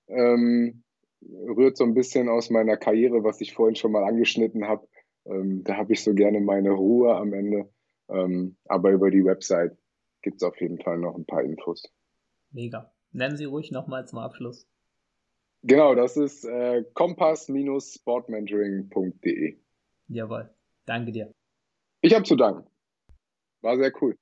[0.10, 0.84] Ähm,
[1.22, 4.86] rührt so ein bisschen aus meiner Karriere, was ich vorhin schon mal angeschnitten habe.
[5.26, 7.70] Ähm, da habe ich so gerne meine Ruhe am Ende.
[8.10, 9.78] Ähm, aber über die Website
[10.26, 11.84] gibt es auf jeden Fall noch ein paar Infos.
[12.52, 12.92] Mega.
[13.12, 14.68] Nennen Sie ruhig nochmal zum Abschluss.
[15.62, 19.58] Genau, das ist äh, kompass-sportmentoring.de.
[20.08, 20.54] Jawohl.
[20.86, 21.34] Danke dir.
[22.02, 22.70] Ich habe zu danken.
[23.62, 24.18] War sehr cool.